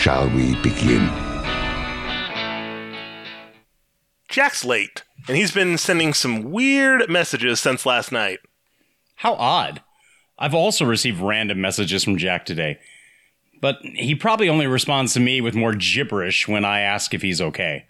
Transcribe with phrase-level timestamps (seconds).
[0.00, 1.06] shall we begin?
[4.30, 8.38] Jack's late, and he's been sending some weird messages since last night.
[9.16, 9.82] How odd.
[10.38, 12.78] I've also received random messages from Jack today.
[13.60, 17.42] But he probably only responds to me with more gibberish when I ask if he's
[17.42, 17.84] okay.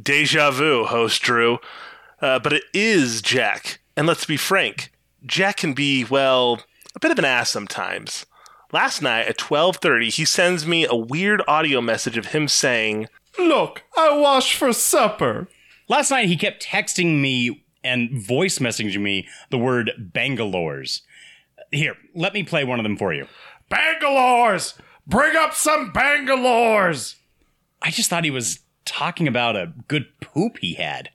[0.00, 1.58] Deja vu, host Drew.
[2.22, 3.80] Uh, but it is Jack.
[3.96, 4.92] And let's be frank,
[5.26, 6.60] Jack can be, well,
[6.94, 8.26] a bit of an ass sometimes.
[8.74, 13.06] Last night at 12:30, he sends me a weird audio message of him saying,
[13.38, 15.46] "Look, I washed for supper."
[15.86, 21.02] Last night he kept texting me and voice messaging me the word Bangalores.
[21.70, 23.28] Here, let me play one of them for you.
[23.70, 24.74] Bangalores!
[25.06, 27.14] Bring up some Bangalores!
[27.80, 31.10] I just thought he was talking about a good poop he had.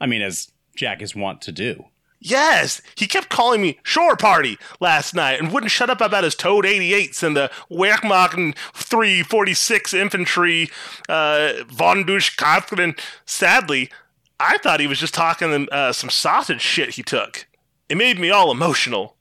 [0.00, 1.86] I mean, as Jack is wont to do.
[2.22, 6.34] Yes, he kept calling me Shore Party last night and wouldn't shut up about his
[6.34, 10.68] Toad 88s and the Wehrmacht 346 Infantry
[11.08, 12.98] uh, von Buschkaften.
[13.24, 13.90] Sadly,
[14.38, 17.46] I thought he was just talking uh, some sausage shit he took.
[17.88, 19.16] It made me all emotional.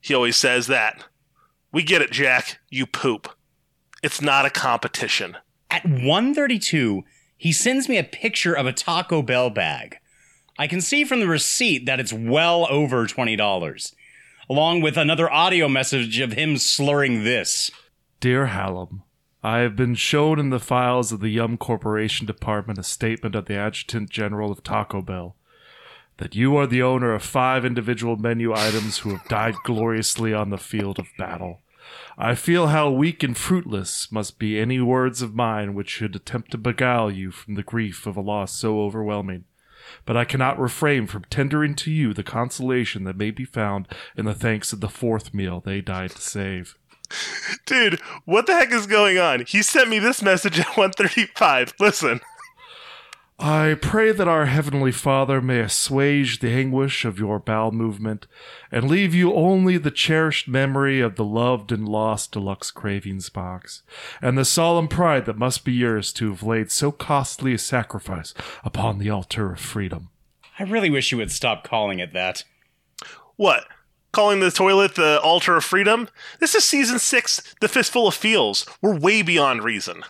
[0.00, 1.04] He always says that.
[1.70, 2.60] We get it, Jack.
[2.70, 3.28] You poop.
[4.02, 5.36] It's not a competition.
[5.70, 7.04] At 132,
[7.36, 9.98] he sends me a picture of a Taco Bell bag.
[10.60, 13.94] I can see from the receipt that it's well over $20,
[14.50, 17.70] along with another audio message of him slurring this
[18.18, 19.04] Dear Hallam,
[19.40, 23.44] I have been shown in the files of the Yum Corporation Department a statement of
[23.44, 25.36] the Adjutant General of Taco Bell
[26.16, 30.50] that you are the owner of five individual menu items who have died gloriously on
[30.50, 31.60] the field of battle.
[32.18, 36.50] I feel how weak and fruitless must be any words of mine which should attempt
[36.50, 39.44] to beguile you from the grief of a loss so overwhelming.
[40.04, 44.24] But I cannot refrain from tendering to you the consolation that may be found in
[44.24, 46.76] the thanks of the fourth meal they died to save.
[47.66, 49.44] Dude, what the heck is going on?
[49.46, 51.74] He sent me this message at 135.
[51.80, 52.20] Listen.
[53.40, 58.26] I pray that our Heavenly Father may assuage the anguish of your bowel movement
[58.72, 63.84] and leave you only the cherished memory of the loved and lost deluxe cravings box
[64.20, 68.34] and the solemn pride that must be yours to have laid so costly a sacrifice
[68.64, 70.10] upon the altar of freedom.
[70.58, 72.42] I really wish you would stop calling it that.
[73.36, 73.66] What?
[74.10, 76.08] Calling the toilet the altar of freedom?
[76.40, 78.66] This is season six, The Fistful of Feels.
[78.82, 80.02] We're way beyond reason.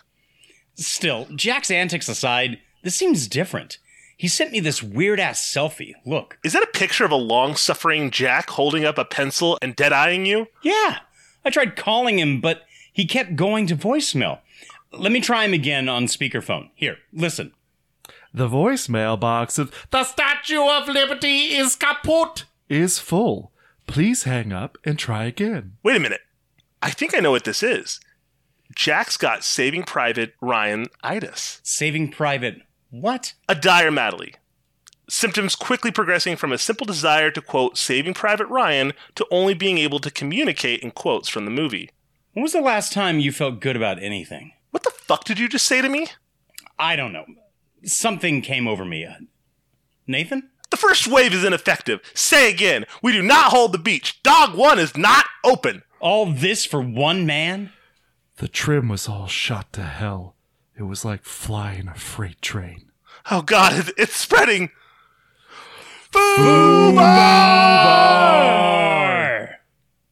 [0.73, 3.77] Still, Jack's antics aside, this seems different.
[4.17, 5.93] He sent me this weird ass selfie.
[6.05, 6.37] Look.
[6.43, 9.93] Is that a picture of a long suffering Jack holding up a pencil and dead
[9.93, 10.47] eyeing you?
[10.61, 10.99] Yeah.
[11.45, 14.39] I tried calling him, but he kept going to voicemail.
[14.91, 16.69] Let me try him again on speakerphone.
[16.75, 17.53] Here, listen.
[18.33, 23.51] The voicemail box of The Statue of Liberty is kaput is full.
[23.87, 25.77] Please hang up and try again.
[25.81, 26.21] Wait a minute.
[26.81, 27.99] I think I know what this is.
[28.75, 31.59] Jack's got Saving Private Ryan itis.
[31.63, 33.33] Saving Private what?
[33.47, 34.35] A dire malady.
[35.09, 39.77] Symptoms quickly progressing from a simple desire to quote Saving Private Ryan to only being
[39.79, 41.89] able to communicate in quotes from the movie.
[42.33, 44.53] When was the last time you felt good about anything?
[44.69, 46.07] What the fuck did you just say to me?
[46.77, 47.25] I don't know.
[47.83, 49.03] Something came over me.
[49.05, 49.13] Uh,
[50.05, 50.49] Nathan?
[50.69, 52.01] The first wave is ineffective.
[52.13, 52.85] Say again.
[53.01, 54.21] We do not hold the beach.
[54.21, 55.81] Dog one is not open.
[55.99, 57.71] All this for one man?
[58.37, 60.35] The trim was all shot to hell.
[60.79, 62.85] It was like flying a freight train.
[63.29, 64.69] Oh god, it's spreading!
[66.13, 67.09] Fubar!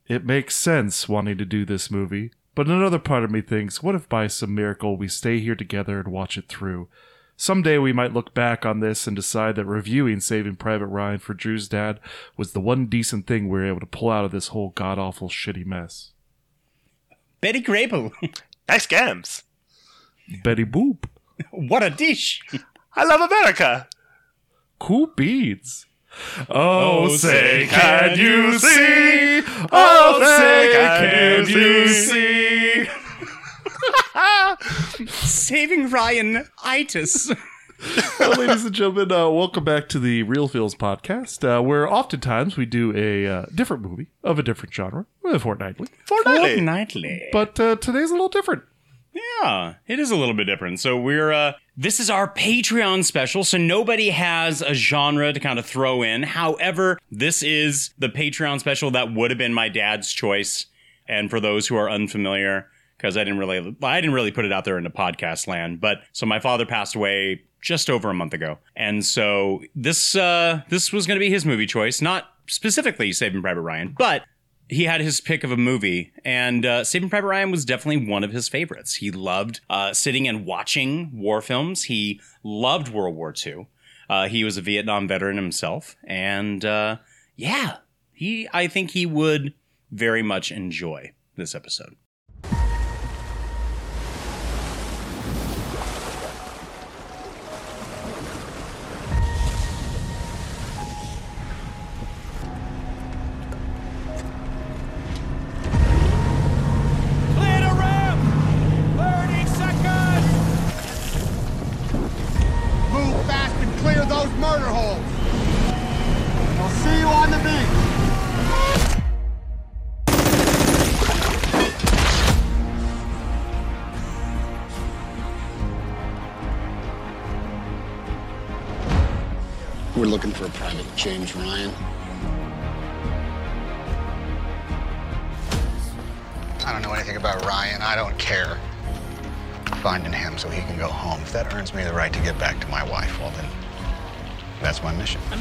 [0.09, 3.95] It makes sense wanting to do this movie, but another part of me thinks, what
[3.95, 6.89] if by some miracle we stay here together and watch it through?
[7.37, 11.33] Someday we might look back on this and decide that reviewing Saving Private Ryan for
[11.33, 12.01] Drew's dad
[12.35, 14.99] was the one decent thing we were able to pull out of this whole god
[14.99, 16.11] awful shitty mess.
[17.39, 18.11] Betty Grable.
[18.67, 19.43] nice gams.
[20.43, 21.05] Betty Boop.
[21.51, 22.41] what a dish.
[22.95, 23.87] I love America.
[24.79, 25.85] Cool beads.
[26.49, 29.43] Oh, say, can you see?
[29.71, 32.89] Oh, say, can you see?
[35.27, 37.31] Saving Ryan itis.
[38.19, 42.57] Well, ladies and gentlemen, uh, welcome back to the Reel Feels podcast, uh, where oftentimes
[42.57, 45.87] we do a uh, different movie of a different genre, uh, fortnightly.
[46.05, 46.61] Fortnightly.
[46.61, 47.29] Nightly.
[47.31, 48.63] But uh, today's a little different.
[49.41, 50.79] Yeah, it is a little bit different.
[50.79, 55.59] So we're uh this is our Patreon special, so nobody has a genre to kind
[55.59, 56.23] of throw in.
[56.23, 60.65] However, this is the Patreon special that would have been my dad's choice.
[61.07, 62.67] And for those who are unfamiliar,
[62.97, 65.99] because I didn't really I didn't really put it out there into podcast land, but
[66.11, 68.59] so my father passed away just over a month ago.
[68.75, 73.61] And so this uh this was gonna be his movie choice, not specifically Saving Private
[73.61, 74.23] Ryan, but
[74.69, 78.23] he had his pick of a movie, and uh, Saving Private Ryan was definitely one
[78.23, 78.95] of his favorites.
[78.95, 81.83] He loved uh, sitting and watching war films.
[81.83, 83.67] He loved World War II.
[84.09, 86.97] Uh, he was a Vietnam veteran himself, and uh,
[87.35, 87.77] yeah,
[88.13, 88.47] he.
[88.53, 89.53] I think he would
[89.91, 91.95] very much enjoy this episode.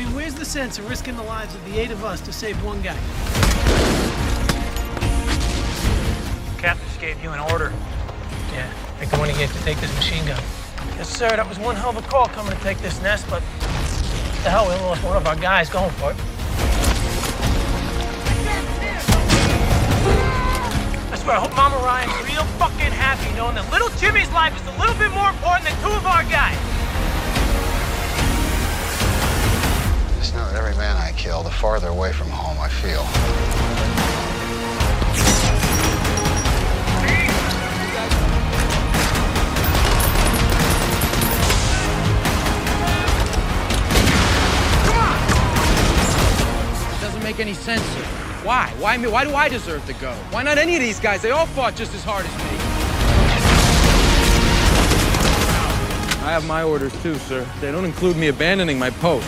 [0.06, 2.62] Mean, where's the sense of risking the lives of the eight of us to save
[2.64, 2.96] one guy?
[6.58, 7.72] Captain just gave you an order.
[8.52, 10.42] Yeah, like the one he gave to take this machine gun.
[10.96, 11.28] Yes, sir.
[11.28, 13.42] That was one hell of a call coming to take this nest, but
[14.42, 16.16] the hell, we lost one of our guys going for it.
[21.12, 24.66] I swear, I hope Mama Ryan's real fucking happy knowing that little Jimmy's life is
[24.66, 26.65] a little bit more important than two of our guys.
[30.36, 33.00] Just know every man I kill, the farther away from home I feel.
[46.92, 48.04] It doesn't make any sense here.
[48.44, 48.74] Why?
[48.78, 49.08] Why me?
[49.08, 50.12] Why do I deserve to go?
[50.32, 51.22] Why not any of these guys?
[51.22, 52.44] They all fought just as hard as me.
[56.26, 57.46] I have my orders too, sir.
[57.60, 59.26] They don't include me abandoning my post.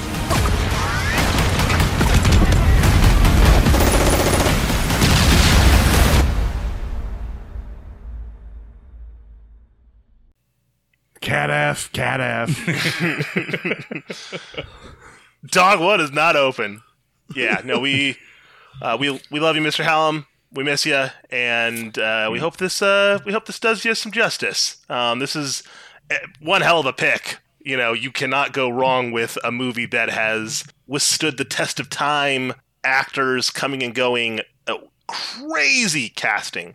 [11.39, 12.51] Cat F, cat F.
[15.47, 16.83] Dog One is not open.
[17.33, 18.17] Yeah, no, we
[18.83, 19.85] uh, we we love you, Mr.
[19.85, 20.27] Hallam.
[20.53, 24.11] We miss you, and uh, we hope this uh, we hope this does you some
[24.11, 24.79] justice.
[24.89, 25.63] Um, this is
[26.11, 27.39] eh, one hell of a pick.
[27.61, 31.89] You know, you cannot go wrong with a movie that has withstood the test of
[31.89, 32.53] time.
[32.83, 34.41] Actors coming and going,
[35.07, 36.75] crazy casting,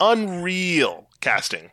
[0.00, 1.70] unreal casting.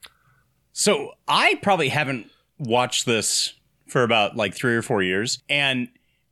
[0.77, 2.29] So I probably haven't
[2.59, 3.55] watched this
[3.87, 5.87] for about like three or four years, and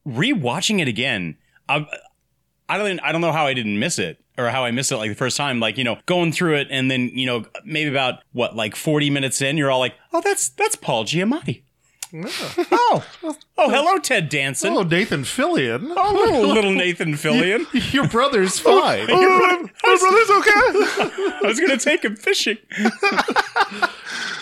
[0.08, 1.38] rewatching it again,
[1.68, 1.88] I,
[2.70, 4.98] I don't I don't know how I didn't miss it or how I missed it
[4.98, 5.60] like the first time.
[5.60, 9.10] Like you know, going through it and then you know maybe about what like forty
[9.10, 11.64] minutes in, you're all like, oh, that's that's Paul Giamatti.
[12.72, 14.72] oh, oh, hello, Ted Danson.
[14.72, 15.92] Hello, Nathan Fillion.
[15.96, 17.66] Oh, little, little Nathan Fillion.
[17.94, 19.08] Your brother's fine.
[19.10, 19.40] Your
[19.84, 20.52] brother's okay.
[20.56, 22.58] I was gonna take him fishing.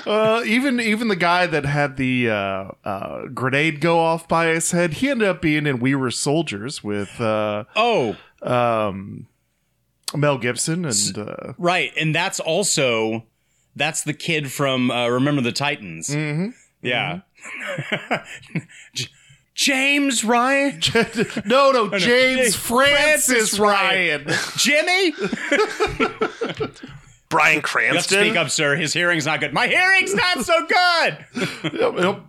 [0.05, 4.71] Uh, even even the guy that had the uh, uh, grenade go off by his
[4.71, 9.27] head, he ended up being in We Were Soldiers with uh, oh um,
[10.15, 13.23] Mel Gibson and uh, Right, and that's also
[13.75, 16.09] that's the kid from uh, Remember the Titans.
[16.09, 16.49] Mm-hmm.
[16.83, 17.21] Yeah.
[18.93, 19.07] J-
[19.55, 20.79] James Ryan?
[21.45, 24.25] no, no, no, James Francis Francis Ryan.
[24.57, 25.13] Jimmy?
[27.29, 28.19] Bryan You Cranston.
[28.19, 28.75] speak up, sir.
[28.75, 29.53] His hearing's not good.
[29.53, 31.25] My hearing's not so good.
[31.73, 32.19] Yep, yep.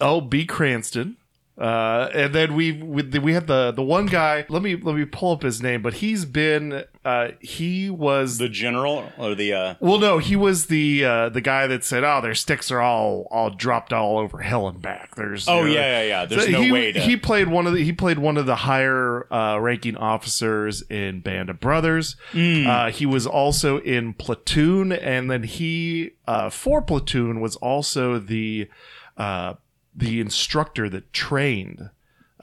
[0.00, 0.44] Oh, B.
[0.44, 1.16] Cranston.
[1.58, 4.44] Uh, and then we we, we had the the one guy.
[4.48, 8.48] Let me let me pull up his name, but he's been uh, he was the
[8.48, 12.20] general or the uh well, no, he was the uh, the guy that said, "Oh,
[12.20, 15.80] their sticks are all all dropped all over hell and back." There's Oh, you know,
[15.80, 16.26] yeah, yeah, yeah.
[16.26, 18.54] There's no he, way to- He played one of the he played one of the
[18.54, 22.14] higher uh, ranking officers in Band of Brothers.
[22.32, 22.66] Mm.
[22.66, 28.68] Uh, he was also in Platoon, and then he uh, for Platoon was also the
[29.16, 29.54] uh,
[29.94, 31.90] the instructor that trained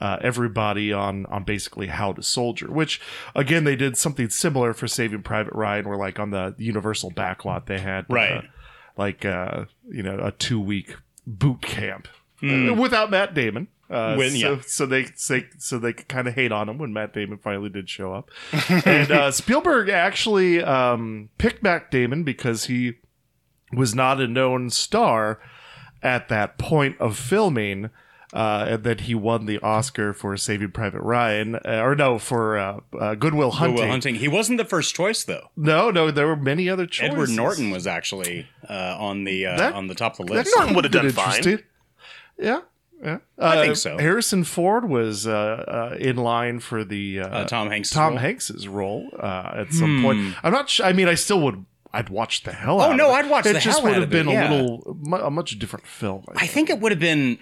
[0.00, 2.70] uh, everybody on on basically how to soldier.
[2.70, 3.00] Which
[3.34, 7.66] again, they did something similar for Saving Private Ryan, where like on the Universal backlot
[7.66, 8.32] they had Right.
[8.38, 8.42] uh,
[8.96, 12.08] like uh, you know a two week boot camp
[12.42, 13.68] uh, without Matt Damon.
[13.90, 14.60] Uh, When- so, yeah.
[14.66, 17.68] so they say so they could kind of hate on him when Matt Damon finally
[17.70, 18.30] did show up,
[18.86, 22.94] and uh, Spielberg actually um, picked Matt Damon because he
[23.72, 25.40] was not a known star
[26.02, 27.90] at that point of filming.
[28.32, 32.56] Uh, and then he won the Oscar for Saving Private Ryan, uh, or no, for
[32.58, 33.76] uh, uh, Good Will Hunting.
[33.76, 34.14] Good Will Hunting.
[34.16, 35.48] He wasn't the first choice though.
[35.56, 37.10] No, no, there were many other choices.
[37.12, 40.44] Edward Norton was actually uh, on the uh, That- on the top of the that
[40.44, 40.56] list.
[40.56, 41.64] Norton would have done fine.
[42.38, 42.60] Yeah,
[43.02, 43.18] yeah.
[43.38, 43.98] I think so.
[43.98, 45.32] Harrison Ford was uh,
[45.92, 48.18] uh, in line for the uh, Uh, Tom Hanks' Tom role?
[48.18, 50.02] Hanks's role uh, at some Hmm.
[50.04, 50.34] point.
[50.44, 50.70] I'm not.
[50.70, 51.64] Sh- I mean, I still would.
[51.92, 52.96] I'd watch the hell Oh, out.
[52.96, 53.24] no, of it.
[53.24, 54.96] I'd watch it the just hell would out have of it, been a little,
[55.26, 56.24] a much different film.
[56.36, 57.40] I think it would have been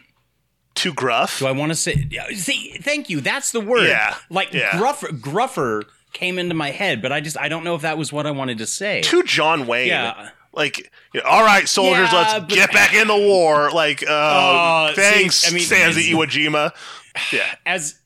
[0.79, 1.41] too gruff.
[1.41, 2.09] Do I want to say?
[2.35, 3.21] See, thank you.
[3.21, 3.89] That's the word.
[3.89, 4.71] Yeah, like yeah.
[4.79, 5.09] gruffer.
[5.21, 8.27] Gruffer came into my head, but I just I don't know if that was what
[8.27, 9.03] I wanted to say.
[9.03, 9.89] To John Wayne.
[9.89, 10.31] Yeah.
[10.55, 10.79] Like,
[11.13, 13.71] you know, all right, soldiers, Yeah, let's but- get back in the war.
[13.71, 16.73] Like, uh, Uh, see, thanks, I mean, it's- Iwo Jima.
[17.33, 17.55] Yeah.
[17.67, 18.01] as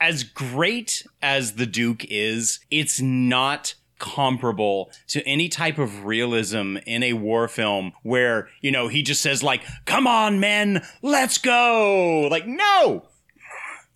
[0.00, 7.02] as great as the Duke is, it's not comparable to any type of realism in
[7.02, 12.28] a war film where, you know, he just says like, "Come on, men, let's go."
[12.30, 13.04] Like, no.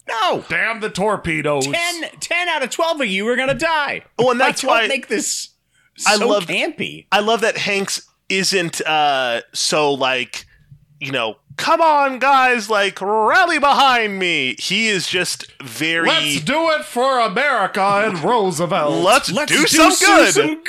[0.09, 0.45] No.
[0.49, 1.67] Damn the torpedoes.
[1.67, 4.03] 10, 10 out of 12 of you are going to die.
[4.19, 5.51] Well, and Like, that's don't why make this
[6.07, 7.07] I so love campy.
[7.13, 10.47] I love that Hanks isn't uh so like,
[11.01, 14.57] you know, come on guys, like rally behind me.
[14.59, 19.05] He is just very Let's do it for America and Roosevelt.
[19.05, 20.33] Let's, Let's do, do some some- good.
[20.35, 20.63] some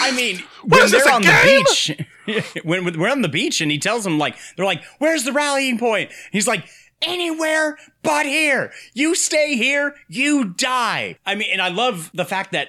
[0.00, 1.62] I mean, when is this, they're on game?
[1.64, 4.82] the beach, when, when we're on the beach, and he tells them like, they're like,
[4.98, 6.64] "Where's the rallying point?" He's like,
[7.02, 8.72] "Anywhere but here.
[8.94, 12.68] You stay here, you die." I mean, and I love the fact that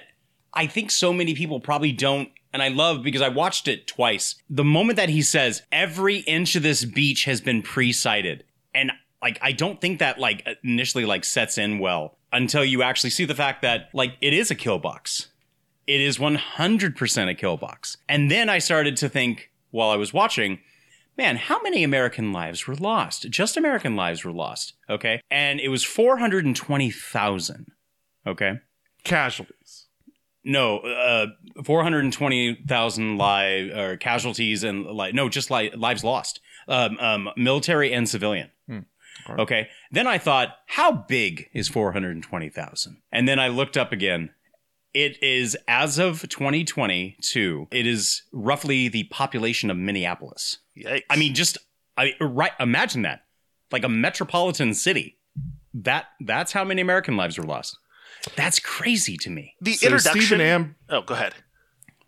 [0.54, 2.30] I think so many people probably don't.
[2.56, 4.36] And I love because I watched it twice.
[4.48, 8.44] The moment that he says every inch of this beach has been pre-sighted,
[8.74, 13.10] and like I don't think that like initially like sets in well until you actually
[13.10, 15.26] see the fact that like it is a kill box.
[15.86, 17.98] It is 100% a kill box.
[18.08, 20.60] And then I started to think while I was watching,
[21.18, 23.28] man, how many American lives were lost?
[23.28, 24.72] Just American lives were lost.
[24.88, 25.20] Okay.
[25.30, 27.66] And it was 420,000.
[28.26, 28.60] Okay.
[29.04, 29.55] Casualties.
[30.46, 31.26] No, uh,
[31.64, 36.40] 420,000 live or casualties and like, no, just li- lives lost.
[36.68, 38.50] Um, um, military and civilian.
[39.40, 39.68] Okay.
[39.90, 42.98] Then I thought, how big is 420,000?
[43.10, 44.30] And then I looked up again.
[44.94, 50.58] It is, as of 2022, it is roughly the population of Minneapolis.
[50.76, 51.02] Yikes.
[51.10, 51.58] I mean, just
[51.96, 52.52] I right.
[52.60, 53.22] Imagine that,
[53.70, 55.18] like a metropolitan city.
[55.74, 57.78] That that's how many American lives were lost.
[58.34, 59.54] That's crazy to me.
[59.60, 60.22] The So introduction.
[60.22, 61.34] Stephen Am- oh, go ahead.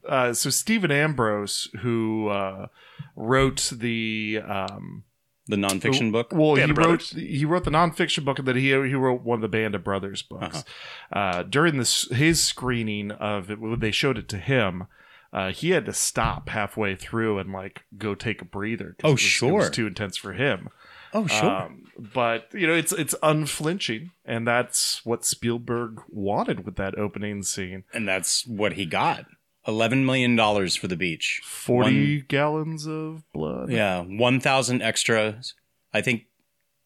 [0.08, 2.66] uh, so Stephen Ambrose, who uh,
[3.14, 5.04] wrote the um,
[5.46, 6.32] The nonfiction book.
[6.32, 7.10] Well, Band he wrote Brothers.
[7.12, 9.84] he wrote the nonfiction book, and then he he wrote one of the Band of
[9.84, 10.64] Brothers books.
[11.12, 11.18] Uh-huh.
[11.18, 14.86] Uh, during this his screening of it, when they showed it to him,
[15.32, 18.96] uh, he had to stop halfway through and like go take a breather.
[19.04, 19.52] Oh, it was, it sure.
[19.52, 20.68] was too intense for him.
[21.14, 21.50] Oh, sure.
[21.50, 27.42] Um, but you know, it's it's unflinching, and that's what Spielberg wanted with that opening
[27.42, 27.84] scene.
[27.92, 29.26] and that's what he got.
[29.66, 31.40] Eleven million dollars for the beach.
[31.44, 33.70] Forty gallons of blood.
[33.70, 35.54] Yeah, one thousand extras.
[35.92, 36.22] I think.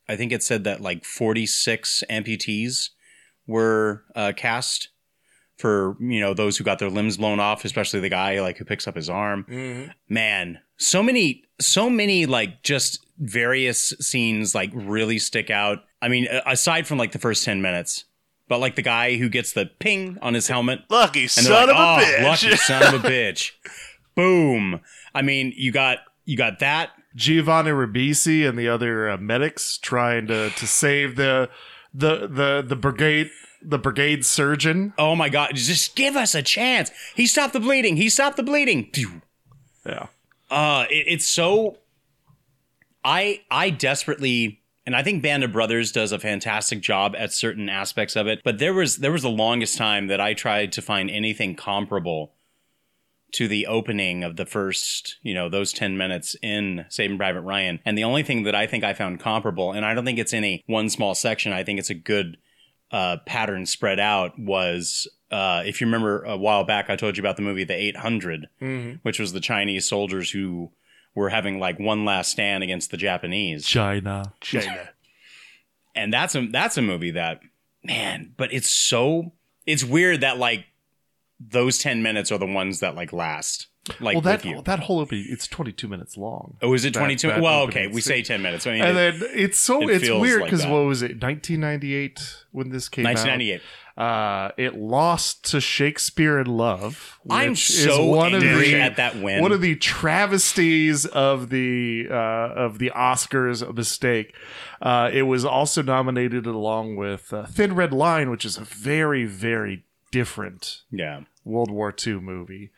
[0.09, 2.91] I think it said that like forty six amputees
[3.47, 4.89] were uh, cast
[5.57, 8.65] for you know those who got their limbs blown off, especially the guy like who
[8.65, 9.91] picks up his arm.
[10.09, 15.79] Man, so many, so many like just various scenes like really stick out.
[16.01, 18.05] I mean, aside from like the first ten minutes.
[18.49, 21.63] But like the guy who gets the ping on his helmet, Lucky and son like,
[21.63, 23.53] of a "Oh, bitch." Lucky son of a bitch.
[24.15, 24.81] Boom.
[25.15, 26.91] I mean, you got you got that.
[27.15, 31.49] Giovanni Ribisi and the other uh, medics trying to to save the
[31.95, 33.31] the the the brigade
[33.63, 34.93] the brigade surgeon.
[34.99, 36.91] Oh my god, just give us a chance.
[37.15, 37.97] He stopped the bleeding.
[37.97, 38.91] He stopped the bleeding.
[39.87, 40.07] Yeah.
[40.53, 41.79] Uh it, it's so
[43.05, 47.69] I I desperately and I think Band of Brothers does a fantastic job at certain
[47.69, 50.83] aspects of it, but there was there was the longest time that I tried to
[50.83, 52.33] find anything comparable
[53.33, 57.81] to the opening of the first, you know, those 10 minutes in Saving Private Ryan.
[57.85, 60.35] And the only thing that I think I found comparable, and I don't think it's
[60.35, 62.37] any one small section, I think it's a good
[62.91, 67.23] uh, pattern spread out, was uh, if you remember a while back, I told you
[67.23, 69.01] about the movie The 800, Mhm.
[69.03, 70.71] which was the Chinese soldiers who
[71.15, 73.67] were having like one last stand against the Japanese.
[73.67, 74.33] China.
[74.41, 74.91] China.
[75.95, 77.41] and that's a that's a movie that
[77.85, 79.33] man, but it's so
[79.67, 80.65] it's weird that like
[81.51, 83.69] those 10 minutes are the ones that like last
[84.01, 84.63] like well, that with you.
[84.63, 86.57] that whole opening, it's 22 minutes long.
[86.63, 87.27] Oh, is it 22?
[87.27, 88.65] that well, okay, we say 10 minutes.
[88.65, 90.71] I mean, and it- then it's so it it's weird because that.
[90.71, 93.55] what was it 1998 when this came 1998.
[93.57, 93.61] out
[93.95, 98.97] uh it lost to shakespeare in love I'm so is one of angry the, at
[98.97, 99.43] that win.
[99.43, 104.35] one of the travesties of the uh of the oscars mistake
[104.81, 109.27] uh it was also nominated along with uh, thin red line which is a very
[109.27, 112.71] very different yeah world war ii movie.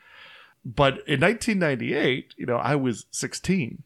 [0.64, 3.83] But in 1998 you know i was 16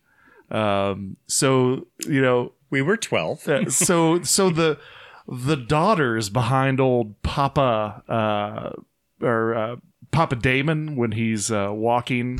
[0.50, 4.78] um so you know we were 12 uh, so so the
[5.26, 9.76] the daughters behind old papa uh or uh,
[10.12, 12.38] papa damon when he's uh walking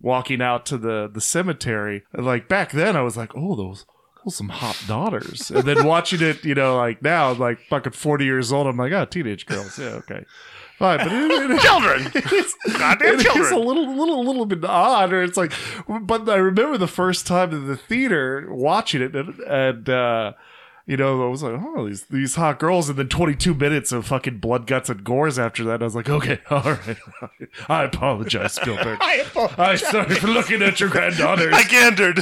[0.00, 3.84] walking out to the the cemetery like back then i was like oh those
[4.24, 5.50] those some hot daughters.
[5.50, 8.92] And then watching it you know like now like fucking 40 years old i'm like
[8.92, 9.78] oh teenage girls.
[9.78, 10.24] Yeah okay
[10.78, 12.10] fine but it, it, Children!
[12.14, 13.52] it's, Goddamn it is children!
[13.52, 15.52] a little little little bit odd or it's like
[16.02, 20.32] but i remember the first time in the theater watching it and, and uh
[20.86, 24.06] you know, I was like, oh, these these hot girls, and then 22 minutes of
[24.06, 25.80] fucking blood, guts, and gores after that.
[25.80, 26.96] I was like, okay, all right,
[27.68, 28.98] I apologize, Spielberg.
[29.00, 29.82] I apologize.
[29.82, 31.54] I'm sorry for looking at your granddaughters.
[31.54, 32.18] I gandered.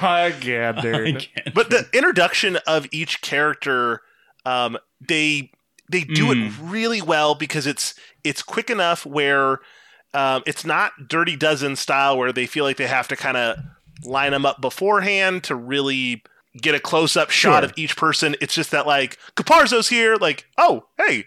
[0.00, 1.26] I gandered.
[1.52, 4.02] but the introduction of each character,
[4.44, 5.50] um, they
[5.90, 7.94] they do it really well because it's
[8.24, 9.58] it's quick enough where
[10.14, 13.58] um, it's not Dirty Dozen style where they feel like they have to kind of
[14.04, 16.22] line them up beforehand to really
[16.60, 17.64] get a close up shot Sure.
[17.70, 18.34] of each person.
[18.40, 21.26] It's just that like Caparzo's here, like oh hey,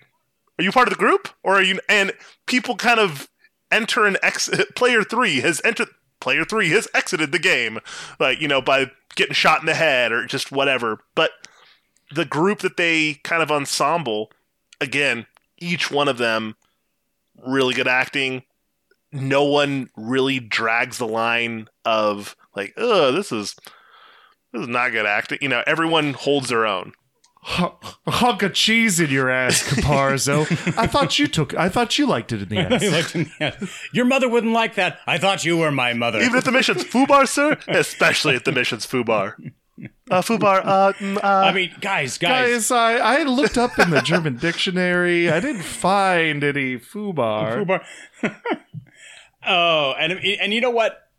[0.59, 1.79] are you part of the group or are you?
[1.87, 2.11] And
[2.45, 3.29] people kind of
[3.71, 4.75] enter and exit.
[4.75, 5.89] Player three has entered.
[6.19, 7.79] Player three has exited the game,
[8.19, 10.99] like you know, by getting shot in the head or just whatever.
[11.15, 11.31] But
[12.13, 14.31] the group that they kind of ensemble,
[14.83, 15.25] again,
[15.57, 16.55] each one of them,
[17.45, 18.43] really good acting.
[19.11, 23.55] No one really drags the line of like, oh, this is
[24.51, 25.39] this is not good acting.
[25.41, 26.93] You know, everyone holds their own.
[27.45, 27.71] A
[28.07, 30.43] hunk of cheese in your ass, Caparzo.
[30.77, 31.53] I thought you took.
[31.55, 33.11] I thought you liked it in the ass.
[33.11, 33.67] He in the eye.
[33.91, 34.99] Your mother wouldn't like that.
[35.05, 36.21] I thought you were my mother.
[36.21, 39.33] Even at the mission's foobar, sir, especially at the mission's foobar.
[40.11, 40.61] Uh, foobar.
[40.63, 44.37] Uh, mm, uh, I mean, guys, guys, Guys, I, I looked up in the German
[44.37, 45.31] dictionary.
[45.31, 47.65] I didn't find any foobar.
[48.21, 48.35] Fubar.
[49.47, 51.09] oh, and and you know what?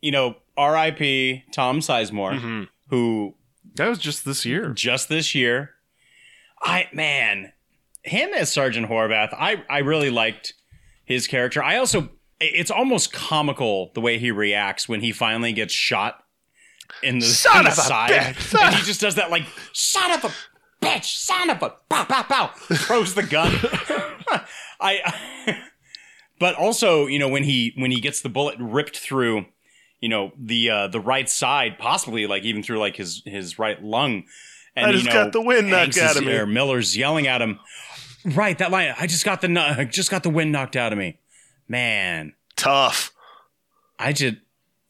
[0.00, 1.44] You know, R.I.P.
[1.52, 3.34] Tom Sizemore, who
[3.76, 4.70] That was just this year.
[4.70, 5.70] just this year.
[6.62, 7.52] I man,
[8.02, 10.54] him as Sergeant Horvath, I I really liked
[11.04, 11.62] his character.
[11.62, 16.24] I also it's almost comical the way he reacts when he finally gets shot
[17.02, 18.60] in the, Son in the a side, bitch.
[18.62, 22.22] and he just does that like son of a bitch, son of a pow pow
[22.22, 23.54] pow, throws the gun.
[24.80, 25.58] I,
[26.38, 29.46] but also you know when he when he gets the bullet ripped through,
[30.00, 33.82] you know the uh, the right side, possibly like even through like his his right
[33.82, 34.24] lung.
[34.76, 36.32] And, I you just know, got the wind knocked out of me.
[36.32, 37.58] there, Miller's yelling at him.
[38.24, 38.94] Right, that line.
[38.98, 41.18] I just got the I just got the wind knocked out of me.
[41.68, 43.12] Man, tough.
[43.98, 44.36] I just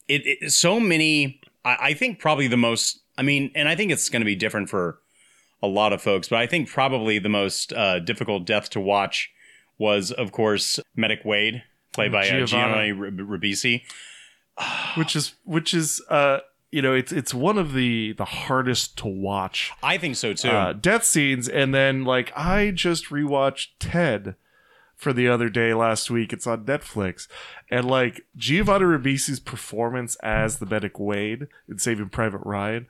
[0.09, 1.40] it, it so many.
[1.71, 3.01] I, I think probably the most.
[3.19, 4.99] I mean, and I think it's going to be different for
[5.63, 9.31] a lot of folks, but I think probably the most uh, difficult death to watch
[9.79, 12.93] was, of course, Medic Wade, played by uh, Giovanni.
[12.93, 13.83] Ribisi.
[14.95, 16.39] which is which is uh
[16.71, 20.49] you know it's it's one of the the hardest to watch I think so too.
[20.49, 24.35] uh, death scenes and then like i just rewatched ted
[25.01, 27.27] for the other day last week it's on netflix
[27.71, 32.87] and like giovanni ribisi's performance as the medic wade in saving private ryan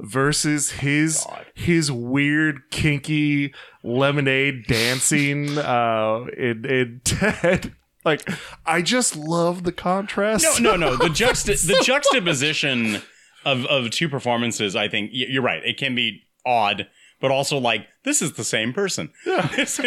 [0.00, 7.74] versus his his weird kinky lemonade dancing uh in, in ted
[8.04, 8.28] like
[8.66, 10.96] i just love the contrast no, no, no.
[10.96, 13.00] The juxta- the juxtaposition
[13.44, 14.74] of of two performances.
[14.76, 15.62] I think you're right.
[15.64, 16.86] It can be odd,
[17.20, 19.10] but also like this is the same person.
[19.26, 19.46] Yeah.
[19.56, 19.80] this,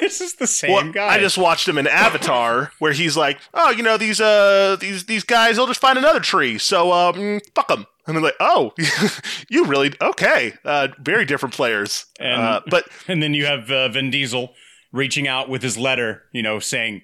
[0.00, 1.14] this is the same Well, guy.
[1.14, 5.06] I just watched him in Avatar, where he's like, "Oh, you know these uh these
[5.06, 8.72] these guys, they'll just find another tree, so um fuck them." And I'm like, "Oh,
[9.48, 10.54] you really okay?
[10.64, 14.52] Uh, very different players." and uh, but and then you have uh, Vin Diesel
[14.92, 17.02] reaching out with his letter, you know, saying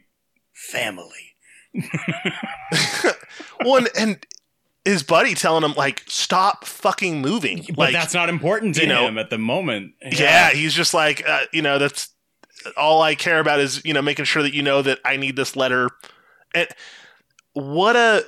[0.52, 1.34] family.
[3.64, 4.26] well, and, and
[4.84, 8.86] his buddy telling him like, "Stop fucking moving." But like, that's not important to you
[8.88, 9.92] know, him at the moment.
[10.02, 12.10] yeah, he's just like, uh, you know, that's
[12.76, 15.36] all I care about is you know making sure that you know that I need
[15.36, 15.90] this letter.
[16.54, 16.68] And
[17.52, 18.24] what a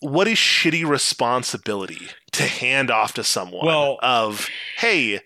[0.00, 3.64] what a shitty responsibility to hand off to someone.
[3.66, 5.20] Well- of hey,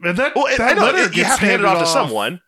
[0.00, 1.86] And that, Well, I that know, letter you gets have to hand it handed off
[1.86, 2.40] to someone.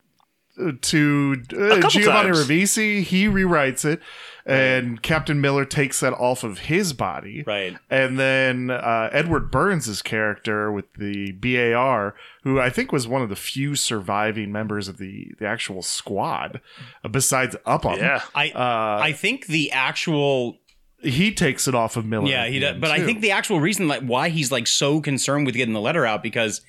[0.82, 2.46] To uh, couple Giovanni times.
[2.48, 4.00] Ribisi, he rewrites it,
[4.46, 7.44] and Captain Miller takes that off of his body.
[7.46, 7.76] Right.
[7.88, 13.28] And then uh, Edward Burns' character with the BAR, who I think was one of
[13.28, 16.60] the few surviving members of the, the actual squad,
[17.04, 17.98] uh, besides Upham.
[17.98, 18.22] Yeah.
[18.34, 20.58] I Uh, I think the actual
[21.02, 22.28] he takes it off of Miller.
[22.28, 25.00] yeah he does, end, but I think the actual reason like why he's like so
[25.00, 26.60] concerned with getting the letter out because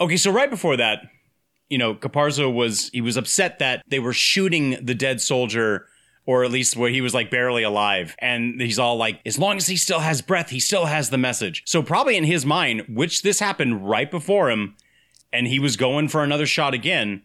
[0.00, 1.00] okay so right before that
[1.68, 5.86] you know Caparzo was he was upset that they were shooting the dead soldier
[6.28, 9.56] or at least where he was like barely alive and he's all like as long
[9.56, 12.82] as he still has breath he still has the message so probably in his mind
[12.86, 14.76] which this happened right before him
[15.32, 17.22] and he was going for another shot again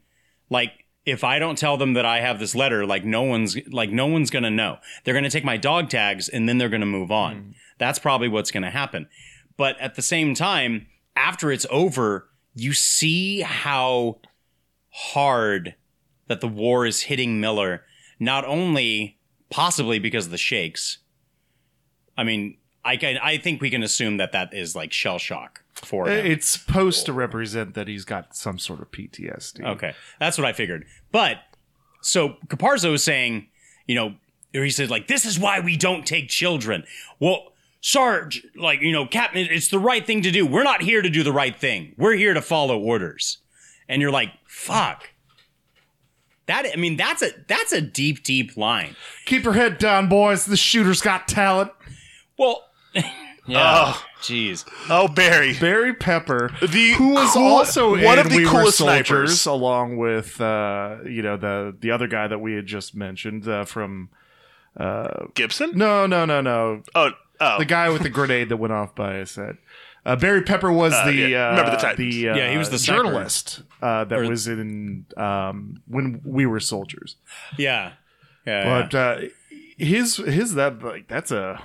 [0.49, 0.71] like
[1.05, 4.07] if I don't tell them that I have this letter, like no one's like no
[4.07, 4.77] one's gonna know.
[5.03, 7.35] They're gonna take my dog tags and then they're gonna move on.
[7.35, 7.51] Hmm.
[7.77, 9.09] That's probably what's gonna happen.
[9.57, 14.19] But at the same time, after it's over, you see how
[14.91, 15.75] hard
[16.27, 17.83] that the war is hitting Miller.
[18.23, 19.17] Not only
[19.49, 20.97] possibly because of the shakes.
[22.17, 25.63] I mean, I can I think we can assume that that is like shell shock
[25.73, 26.25] for uh, him.
[26.25, 29.63] It's supposed to represent that he's got some sort of PTSD.
[29.63, 30.85] Okay, that's what I figured.
[31.11, 31.37] But
[32.01, 33.47] so Caparzo is saying,
[33.87, 34.15] you know,
[34.55, 36.83] or he says like, this is why we don't take children.
[37.19, 40.45] Well, Sarge, like you know, Captain, it's the right thing to do.
[40.45, 41.93] We're not here to do the right thing.
[41.97, 43.37] We're here to follow orders.
[43.87, 45.09] And you're like, fuck.
[46.45, 48.95] That I mean, that's a that's a deep, deep line.
[49.25, 50.45] Keep your head down, boys.
[50.45, 51.71] The shooter's got talent.
[52.37, 52.63] Well,
[53.47, 54.65] yeah, jeez.
[54.89, 55.53] Oh, Barry.
[55.57, 59.45] Barry Pepper, The who was cool- also one of the We coolest Soldiers, snipers.
[59.45, 63.63] along with uh, you know the the other guy that we had just mentioned uh,
[63.65, 64.09] from
[64.77, 65.77] uh, Gibson.
[65.77, 67.57] no no no no Oh, oh.
[67.59, 69.57] the guy with the grenade that went off by his head.
[70.05, 71.47] Uh, Barry Pepper was Uh, the yeah.
[71.47, 71.97] uh, Remember the Titans.
[72.15, 73.03] the uh, Yeah, he was the sniper.
[73.03, 77.15] journalist uh, that Or- was in um, when we were soldiers.
[77.57, 77.93] Yeah,
[78.45, 78.63] yeah.
[78.89, 79.17] But uh,
[79.77, 81.61] his his that like that's a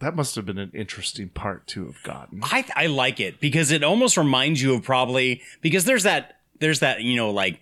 [0.00, 2.40] that must have been an interesting part to have gotten.
[2.42, 6.80] I I like it because it almost reminds you of probably because there's that there's
[6.80, 7.60] that you know like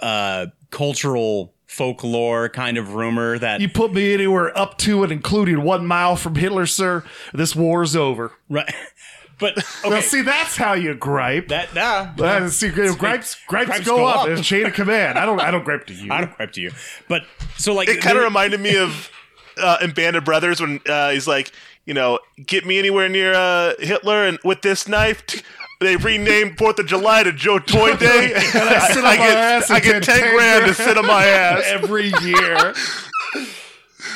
[0.00, 5.62] uh cultural folklore kind of rumor that You put me anywhere up to and including
[5.62, 7.02] one mile from Hitler, sir.
[7.32, 8.32] This war's over.
[8.50, 8.72] right
[9.38, 11.48] but Now, okay see, that's how you gripe.
[11.48, 14.16] that nah, Uh, see, gripes, gripes, gripes go, go up.
[14.22, 14.28] up.
[14.28, 15.18] It's chain of command.
[15.18, 15.40] I don't.
[15.40, 16.10] I don't gripe to you.
[16.12, 16.70] I don't gripe to you
[17.08, 17.22] but
[17.56, 19.10] so like it kind of reminded me of
[19.58, 21.50] uh, in Band of Brothers when uh, he's like,
[21.86, 25.40] you know, get me anywhere near uh, Hitler, and with this knife, t-
[25.80, 28.32] they renamed Fourth of July to Joe Toye Day.
[28.36, 31.24] I sit on I my ass get, I get ten grand to sit on my
[31.26, 31.62] ass.
[31.66, 32.74] every year.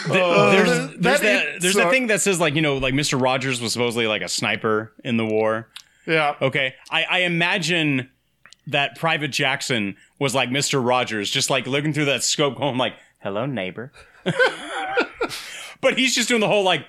[0.08, 2.94] There's Uh, there's that that, is- there's that thing that says like you know like
[2.94, 3.20] Mr.
[3.20, 5.68] Rogers was supposedly like a sniper in the war
[6.06, 6.34] Yeah.
[6.40, 6.74] Okay.
[6.90, 8.10] I, I imagine
[8.66, 10.84] that Private Jackson was like Mr.
[10.84, 13.90] Rogers, just like looking through that scope, going like, hello, neighbor.
[15.80, 16.86] but he's just doing the whole like,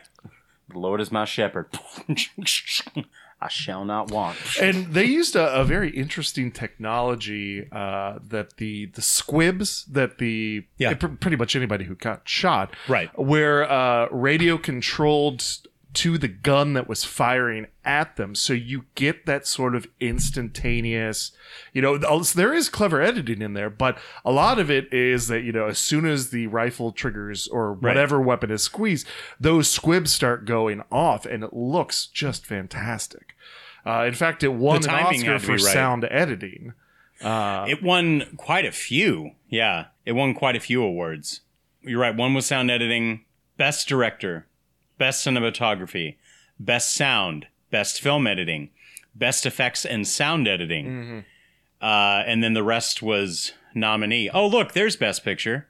[0.70, 1.68] the Lord is my shepherd.
[3.42, 4.38] I shall not want.
[4.62, 10.66] And they used a, a very interesting technology uh, that the the squibs that the
[10.78, 10.94] Yeah.
[10.94, 13.10] pr- pretty much anybody who got shot Right.
[13.18, 15.44] where uh, radio controlled
[15.94, 21.32] to the gun that was firing at them, so you get that sort of instantaneous.
[21.74, 25.42] You know, there is clever editing in there, but a lot of it is that
[25.42, 29.08] you know as soon as the rifle triggers or whatever weapon is squeezed,
[29.40, 33.36] those squibs start going off, and it looks just fantastic.
[33.86, 35.60] Uh, in fact, it won an Oscar for right.
[35.60, 36.74] sound editing.
[37.22, 39.32] Uh, It won quite a few.
[39.50, 39.86] Yeah.
[40.06, 41.42] It won quite a few awards.
[41.82, 42.16] You're right.
[42.16, 43.26] One was sound editing,
[43.58, 44.48] best director,
[45.02, 46.18] best cinematography,
[46.60, 48.70] best sound, best film editing,
[49.16, 50.86] best effects and sound editing.
[50.86, 51.20] Mm-hmm.
[51.82, 54.30] Uh, and then the rest was nominee.
[54.30, 55.68] Oh, look, there's best picture.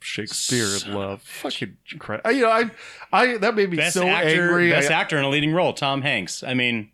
[0.00, 2.32] Shakespeare in love, fucking incredible.
[2.32, 2.70] You know, I,
[3.12, 4.70] I that made me Best so actor, angry.
[4.70, 6.42] best I- actor in a leading role, Tom Hanks.
[6.42, 6.90] I mean,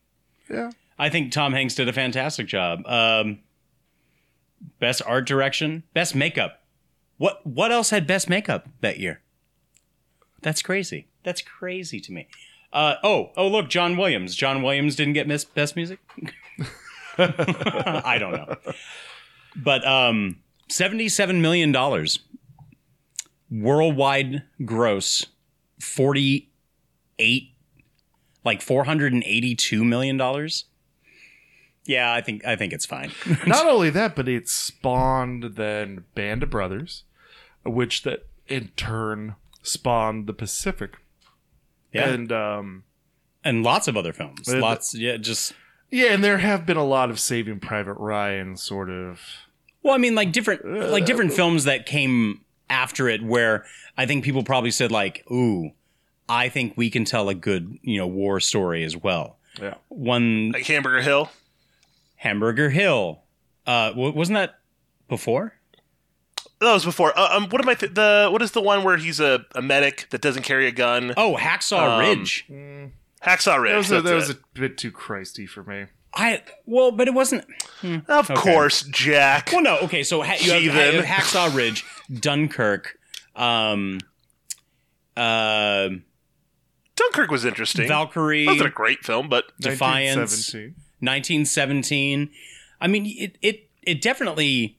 [0.50, 0.72] yeah.
[0.98, 2.82] I think Tom Hanks did a fantastic job.
[2.87, 3.38] Um,
[4.80, 6.64] best art direction, best makeup.
[7.18, 9.20] What what else had best makeup that year?
[10.40, 11.06] That's crazy.
[11.22, 12.28] That's crazy to me.
[12.72, 14.35] Uh, oh, oh, look, John Williams.
[14.35, 15.98] John Williams didn't get best music.
[17.18, 18.56] I don't know,
[19.54, 22.20] but um, seventy-seven million dollars
[23.50, 25.26] worldwide gross,
[25.78, 27.50] forty-eight,
[28.44, 30.64] like four hundred and eighty-two million dollars.
[31.85, 33.12] Yeah, I think I think it's fine.
[33.46, 37.04] Not only that, but it spawned then Band of Brothers,
[37.64, 40.96] which that in turn spawned the Pacific.
[41.92, 42.09] Yeah.
[42.09, 42.85] And um
[43.44, 44.48] and lots of other films.
[44.48, 45.52] Uh, lots, yeah, just
[45.90, 49.20] yeah, and there have been a lot of Saving Private Ryan sort of
[49.83, 53.66] Well, I mean, like different, like different films that came after it, where
[53.98, 55.72] I think people probably said like, "Ooh,
[56.28, 59.74] I think we can tell a good, you know, war story as well." Yeah.
[59.88, 61.31] One like Hamburger Hill.
[62.16, 63.20] Hamburger Hill.
[63.66, 64.61] Uh, wasn't that
[65.09, 65.55] before?
[66.61, 67.16] That was before.
[67.18, 67.74] Uh, um, what am I?
[67.74, 70.72] Th- the what is the one where he's a, a medic that doesn't carry a
[70.72, 71.12] gun?
[71.16, 72.46] Oh, Hacksaw Um, Ridge.
[73.24, 73.72] Hacksaw Ridge.
[73.72, 75.87] that was a, that was a bit too Christy for me.
[76.14, 77.44] I well, but it wasn't.
[77.81, 78.35] hmm, Of okay.
[78.40, 79.50] course, Jack.
[79.52, 79.78] Well, no.
[79.81, 80.94] Okay, so ha- you have, Heathen.
[80.94, 82.98] you have Hacksaw Ridge, Dunkirk,
[83.35, 83.98] um,
[85.16, 85.88] uh,
[86.96, 87.88] Dunkirk was interesting.
[87.88, 90.74] Valkyrie, wasn't a great film, but Defiance, 1917.
[91.00, 92.31] 1917.
[92.81, 94.78] I mean, it it it definitely,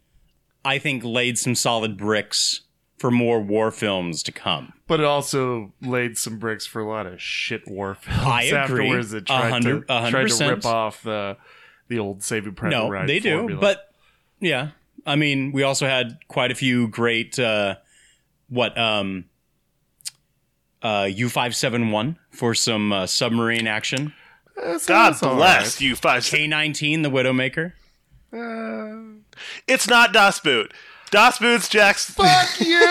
[0.65, 2.62] I think, laid some solid bricks
[2.97, 4.73] for more war films to come.
[4.88, 8.58] But it also laid some bricks for a lot of shit war films I agree.
[8.58, 11.38] afterwards that A tried, hundred- to, a hundred tried to rip off the
[11.89, 13.60] the old Saving Private no, Ryan they do, formula.
[13.62, 13.93] but
[14.39, 14.69] yeah,
[15.06, 17.76] I mean, we also had quite a few great uh,
[18.47, 19.26] what um,
[20.82, 24.13] uh, U five seven one for some uh, submarine action.
[24.56, 25.82] That's- God bless right.
[25.82, 25.95] you.
[25.97, 26.23] Five.
[26.23, 27.73] K nineteen, the Widowmaker.
[29.67, 30.73] It's not Das Boot.
[31.13, 32.10] Das Boot's Jack's.
[32.10, 32.75] Fuck you!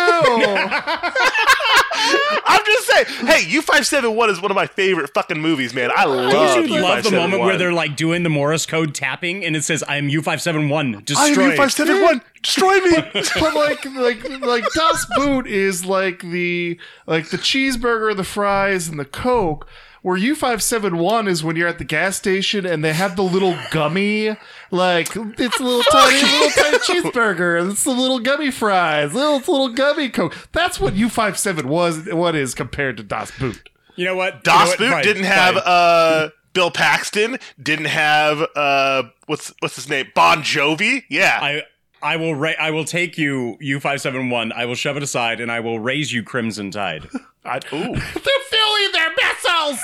[2.45, 3.07] I'm just saying.
[3.27, 5.91] Hey, U five seven one is one of my favorite fucking movies, man.
[5.95, 6.31] I love.
[6.31, 9.65] Don't you love the moment where they're like doing the Morse code tapping and it
[9.65, 11.41] says "I'm U five seven one I am.
[11.41, 12.23] U five seven one.
[12.43, 12.93] Destroy me.
[13.13, 19.01] but like like like Das Boot is like the like the cheeseburger, the fries, and
[19.01, 19.67] the Coke.
[20.03, 23.15] Where U five seven one is when you're at the gas station and they have
[23.15, 24.37] the little gummy,
[24.73, 29.47] like it's a little tiny little tiny cheeseburger, it's the little gummy fries, little it's
[29.47, 30.35] a little gummy Coke.
[30.51, 32.09] That's what U five seven was.
[32.13, 33.69] What is compared to Das Boot?
[33.95, 34.43] You know what?
[34.43, 34.79] Das You know what?
[34.79, 35.63] Boot Fine, didn't have fine.
[35.65, 37.39] uh Bill Paxton.
[37.63, 40.09] Didn't have uh what's what's his name?
[40.15, 41.05] Bon Jovi.
[41.09, 41.39] Yeah.
[41.41, 41.63] I
[42.03, 44.53] I will ra- I will take you U five seven one.
[44.53, 47.09] I will shove it aside and I will raise you Crimson Tide.
[47.45, 47.95] I, Ooh.
[47.95, 49.79] They're filling their vessels.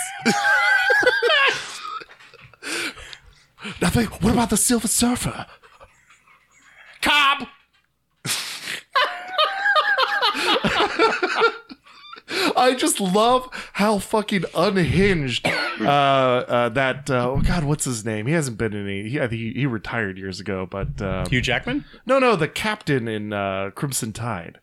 [3.80, 4.06] Nothing.
[4.06, 5.46] What about the Silver Surfer?
[7.02, 7.46] Cobb.
[12.56, 15.46] I just love how fucking unhinged
[15.80, 17.10] uh, uh, that.
[17.10, 18.26] Uh, oh God, what's his name?
[18.26, 19.08] He hasn't been in any.
[19.08, 21.84] He, I think he, he retired years ago, but um, Hugh Jackman?
[22.06, 24.58] no, no, the captain in uh, Crimson Tide.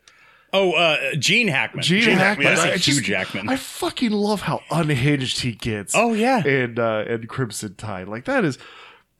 [0.54, 1.84] Oh, uh, Gene Hackman.
[1.84, 2.48] Gene, Gene Hackman.
[2.48, 3.50] Hackman, Hugh Jackman.
[3.50, 5.94] I fucking love how unhinged he gets.
[5.94, 6.46] Oh, yeah.
[6.46, 8.08] and uh, in Crimson Tide.
[8.08, 8.58] Like that is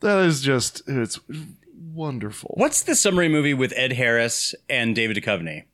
[0.00, 1.20] that is just it's
[1.92, 2.54] wonderful.
[2.56, 5.64] What's the summary movie with Ed Harris and David Duchovny?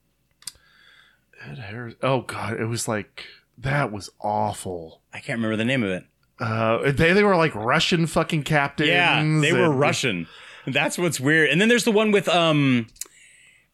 [1.48, 1.94] Ed Harris?
[2.02, 3.24] Oh god, it was like
[3.58, 5.02] that was awful.
[5.12, 6.04] I can't remember the name of it.
[6.38, 8.88] Uh, they they were like Russian fucking captains.
[8.88, 10.26] Yeah, they were and- Russian.
[10.66, 11.50] That's what's weird.
[11.50, 12.86] And then there's the one with um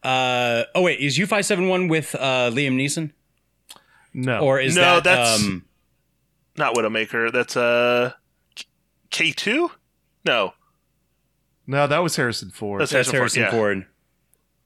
[0.03, 3.11] uh oh wait, is U five seven one with uh Liam Neeson?
[4.13, 5.65] No, Or is No, that that's- um
[6.57, 7.31] Not Widowmaker.
[7.31, 8.13] That's uh
[9.11, 9.71] K two.
[10.25, 10.53] No,
[11.67, 12.81] no, that was Harrison Ford.
[12.81, 13.87] That's that's Harrison Harrison Ford, Ford.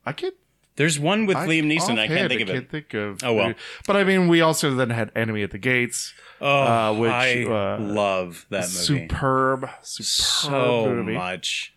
[0.06, 0.34] I can't.
[0.76, 2.00] There's one with I- Liam Neeson.
[2.00, 2.56] I can't think of I it.
[2.56, 3.24] can't think of.
[3.24, 3.54] Oh, well.
[3.86, 6.14] But I mean, we also then had Enemy at the Gates.
[6.42, 8.68] Oh, uh, which I uh, love that movie
[9.08, 11.14] superb, superb so movie.
[11.14, 11.74] much.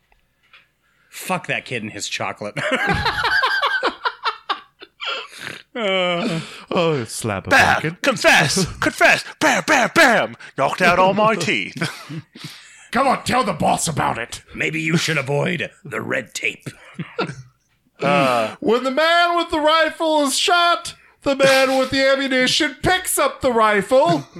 [1.10, 2.54] Fuck that kid and his chocolate.
[5.74, 8.02] Uh, Oh, slap a bam, bucket.
[8.02, 11.76] confess, confess, bam, bam, bam, knocked out all my teeth.
[12.92, 14.42] Come on, tell the boss about it.
[14.54, 16.66] maybe you should avoid the red tape.
[18.00, 23.40] When the man with the rifle is shot, the man with the ammunition picks up
[23.40, 24.24] the rifle.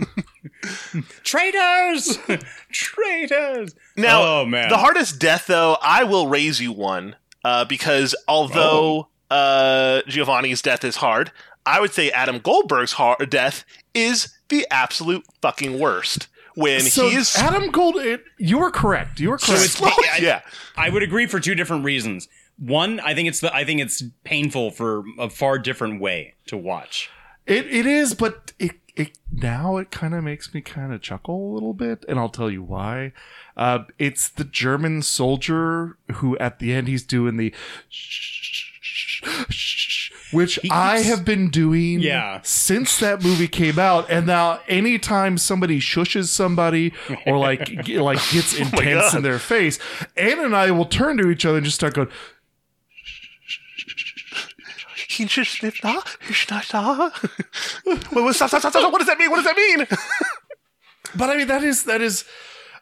[1.23, 2.19] Traitors!
[2.73, 3.75] Traitors!
[3.97, 9.09] Now, oh man, the hardest death, though, I will raise you one uh, because although
[9.31, 11.33] uh, Giovanni's death is hard,
[11.65, 13.65] I would say Adam Goldberg's hard death
[13.95, 16.29] is the absolute fucking worst.
[16.55, 19.21] When so he is, Adam Gold, it, you are correct.
[19.21, 19.65] You were So correct.
[19.67, 20.41] it's I- yeah,
[20.77, 22.29] I would agree for two different reasons.
[22.59, 26.57] One, I think it's the I think it's painful for a far different way to
[26.57, 27.11] watch.
[27.47, 31.53] It it is, but it it now it kind of makes me kind of chuckle
[31.53, 33.13] a little bit, and I'll tell you why.
[33.59, 37.53] Uh, it's the German soldier who, at the end, he's doing the.
[40.33, 42.41] Which He I have been doing Yeah.
[42.43, 46.93] since that movie came out, and now anytime somebody shushes somebody
[47.27, 49.17] or like g- like gets intense God.
[49.19, 49.79] in their face,
[50.17, 52.09] Anne and I will turn to each other and just start going,
[55.09, 55.27] he
[58.91, 59.31] what does that mean?
[59.31, 59.87] What does that mean?
[61.15, 62.25] But I mean, that is that is.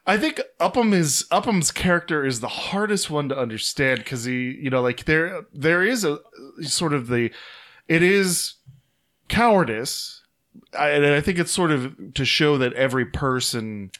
[0.06, 4.70] I think Upham is Upham's character is the hardest one to understand because he, you
[4.70, 6.18] know, like there there is a
[6.62, 7.30] sort of the,
[7.88, 8.54] it is
[9.28, 10.22] cowardice,
[10.78, 13.90] I, and I think it's sort of to show that every person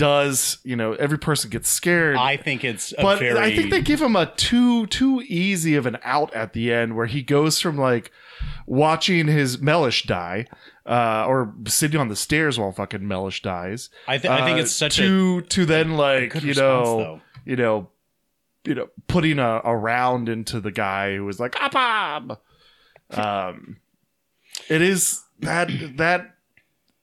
[0.00, 2.16] does, you know, every person gets scared.
[2.16, 3.38] I think it's a but very.
[3.38, 6.96] I think they give him a too too easy of an out at the end
[6.96, 8.10] where he goes from like
[8.66, 10.46] watching his Mellish die,
[10.86, 13.90] uh, or sitting on the stairs while fucking Mellish dies.
[14.08, 17.20] I thi- I think uh, it's such to to then like you know though.
[17.44, 17.90] you know
[18.64, 22.36] you know putting a, a round into the guy who was like Upham.
[23.10, 23.76] Um,
[24.70, 26.36] it is that that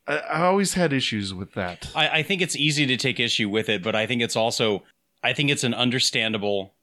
[0.07, 1.89] I, I always had issues with that.
[1.95, 4.83] I, I think it's easy to take issue with it, but I think it's also
[5.23, 6.73] I think it's an understandable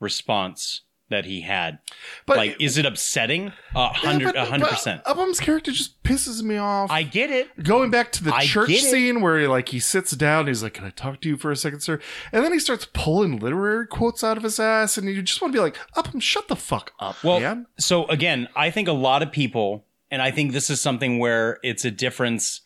[0.00, 1.78] response that he had.
[2.26, 3.52] But- like, is it upsetting?
[3.74, 5.00] A hundred, a hundred percent.
[5.06, 6.90] Upham's character just pisses me off.
[6.90, 7.62] I get it.
[7.64, 10.74] Going back to the I church scene where he, like he sits down, he's like,
[10.74, 11.98] "Can I talk to you for a second, sir?"
[12.30, 15.52] And then he starts pulling literary quotes out of his ass, and you just want
[15.52, 18.92] to be like, "Upham, shut the fuck up, Well, man." so again, I think a
[18.92, 22.62] lot of people, and I think this is something where it's a difference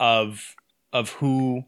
[0.00, 0.54] of
[0.92, 1.64] of who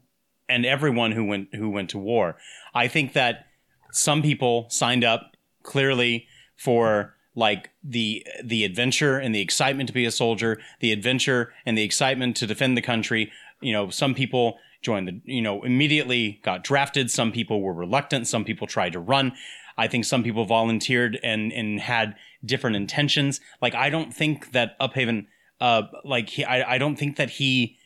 [0.49, 2.37] and everyone who went who went to war.
[2.73, 3.47] I think that
[3.91, 10.05] some people signed up clearly for like the the adventure and the excitement to be
[10.05, 13.31] a soldier, the adventure and the excitement to defend the country.
[13.61, 17.11] You know, some people joined the you know immediately got drafted.
[17.11, 18.27] Some people were reluctant.
[18.27, 19.33] Some people tried to run.
[19.77, 22.15] I think some people volunteered and and had
[22.47, 23.39] different intentions.
[23.61, 25.27] Like I don't think that Uphaven,
[25.61, 27.77] uh, like he, I I don't think that he.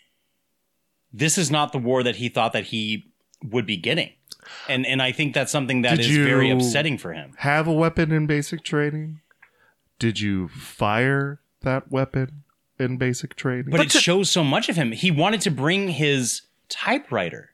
[1.13, 3.11] This is not the war that he thought that he
[3.43, 4.11] would be getting,
[4.69, 7.33] and and I think that's something that Did is very upsetting for him.
[7.39, 9.19] Have a weapon in basic training?
[9.99, 12.43] Did you fire that weapon
[12.79, 13.69] in basic training?
[13.69, 14.93] But, it shows so much of him.
[14.93, 17.51] He wanted to bring his typewriter.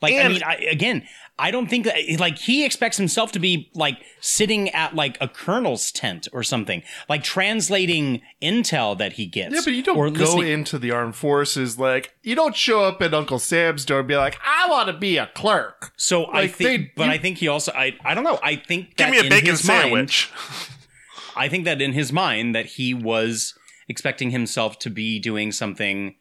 [0.00, 1.06] Like I mean, I, again,
[1.42, 5.18] I don't think that eh, like he expects himself to be like sitting at like
[5.20, 9.54] a colonel's tent or something, like translating intel that he gets.
[9.54, 12.84] yeah, but you don't or go listening- into the armed forces like you don't show
[12.84, 16.32] up at Uncle Sam's door and be like, "I want to be a clerk." So
[16.32, 18.38] I think, they- but you- I think he also, I, I don't know.
[18.42, 20.30] I think Give that me a bacon his mind- sandwich.
[21.36, 23.54] I think that in his mind that he was
[23.88, 26.14] expecting himself to be doing something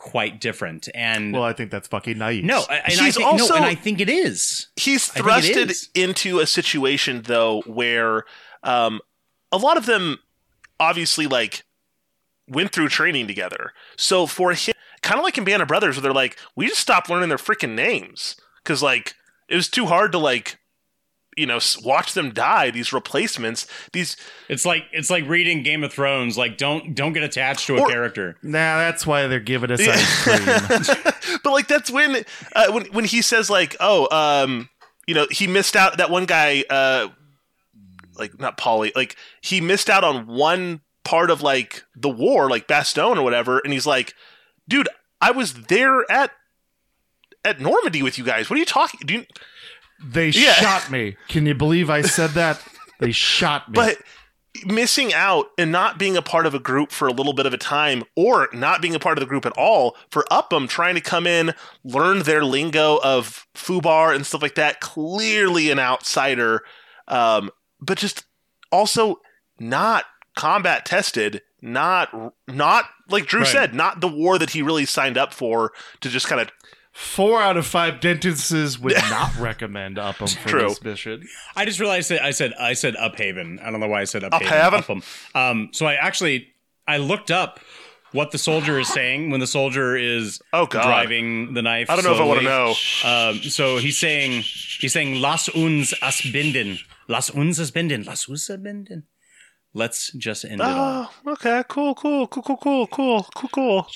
[0.00, 2.44] quite different, and Well, I think that's fucking naive.
[2.44, 4.68] no, and I He's think, also- no, and I think it is.
[4.76, 5.88] He's I thrusted is.
[5.94, 8.24] into a situation though where
[8.62, 9.00] um,
[9.52, 10.18] a lot of them
[10.78, 11.64] obviously like
[12.46, 13.72] went through training together.
[13.96, 16.80] So for him, kind of like in Band of Brothers, where they're like, we just
[16.80, 19.14] stopped learning their freaking names because like
[19.48, 20.58] it was too hard to like
[21.38, 22.70] you know watch them die.
[22.70, 24.16] These replacements, these
[24.48, 26.36] It's like it's like reading Game of Thrones.
[26.36, 28.36] Like don't don't get attached to a Or- character.
[28.42, 31.38] Nah, that's why they're giving us ice cream.
[31.44, 32.24] but like that's when
[32.54, 34.68] uh, when when he says like oh um
[35.06, 37.08] you know he missed out that one guy uh
[38.16, 42.66] like not Polly like he missed out on one part of like the war like
[42.68, 44.12] Bastogne or whatever and he's like
[44.68, 44.88] dude
[45.20, 46.32] I was there at
[47.44, 49.24] at Normandy with you guys what are you talking do you,
[50.02, 50.52] They Yeah.
[50.54, 51.16] shot me.
[51.28, 52.62] Can you believe I said that?
[53.00, 53.74] They shot me.
[53.74, 53.98] but
[54.64, 57.54] missing out and not being a part of a group for a little bit of
[57.54, 60.96] a time or not being a part of the group at all for Upham trying
[60.96, 66.62] to come in, learn their lingo of Fubar and stuff like that, clearly an outsider,
[67.06, 68.24] um, but just
[68.72, 69.20] also
[69.60, 72.08] not combat tested, not
[72.48, 73.48] not like Drew Right.
[73.48, 76.50] said, not the war that he really signed up for to just kind of
[77.00, 80.68] Four out of five dentists would not recommend Upham for True.
[80.68, 81.28] this mission.
[81.54, 83.62] I just realized that I said I said Uphaven.
[83.64, 84.40] I don't know why I said Uphaven.
[84.40, 84.78] Uphaven?
[84.78, 85.02] Upham.
[85.34, 86.48] Um, so I actually
[86.88, 87.60] I looked up
[88.10, 90.82] what the soldier is saying when the soldier is Oh, God.
[90.82, 91.88] driving the knife.
[91.88, 93.36] I don't know if I wanna slowly.
[93.36, 94.42] Um, so he's saying
[94.80, 96.80] he's saying Las uns as binden.
[97.06, 98.06] Las uns as binden.
[98.06, 99.04] Las uns as binden.
[99.72, 101.12] Let's just end it all.
[101.26, 103.86] Oh, okay, cool, cool, cool, cool, cool, cool, cool, cool.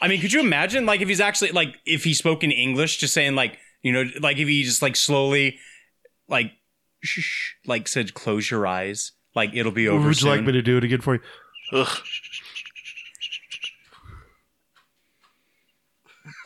[0.00, 2.98] I mean, could you imagine like if he's actually like if he spoke in English,
[2.98, 5.58] just saying like you know like if he just like slowly
[6.28, 6.52] like
[7.02, 10.08] shh, like said close your eyes, like it'll be over.
[10.08, 11.20] Would you like me to do it again for you?
[11.72, 11.98] Ugh.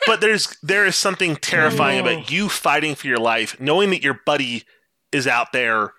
[0.07, 2.23] but there's there is something terrifying about oh.
[2.27, 4.63] you fighting for your life, knowing that your buddy
[5.11, 5.93] is out there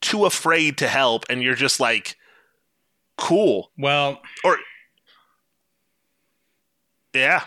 [0.00, 2.16] too afraid to help, and you're just like,
[3.16, 3.70] cool.
[3.76, 4.58] Well, or
[7.14, 7.42] yeah,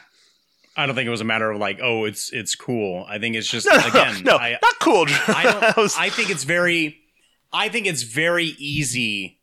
[0.76, 3.06] I don't think it was a matter of like, oh, it's it's cool.
[3.08, 5.06] I think it's just No, again, no, I, not cool.
[5.08, 6.00] I don't.
[6.00, 7.00] I think it's very,
[7.52, 9.40] I think it's very easy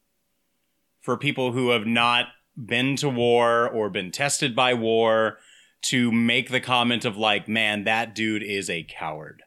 [1.00, 5.38] for people who have not been to war or been tested by war
[5.82, 9.42] to make the comment of like, man, that dude is a coward.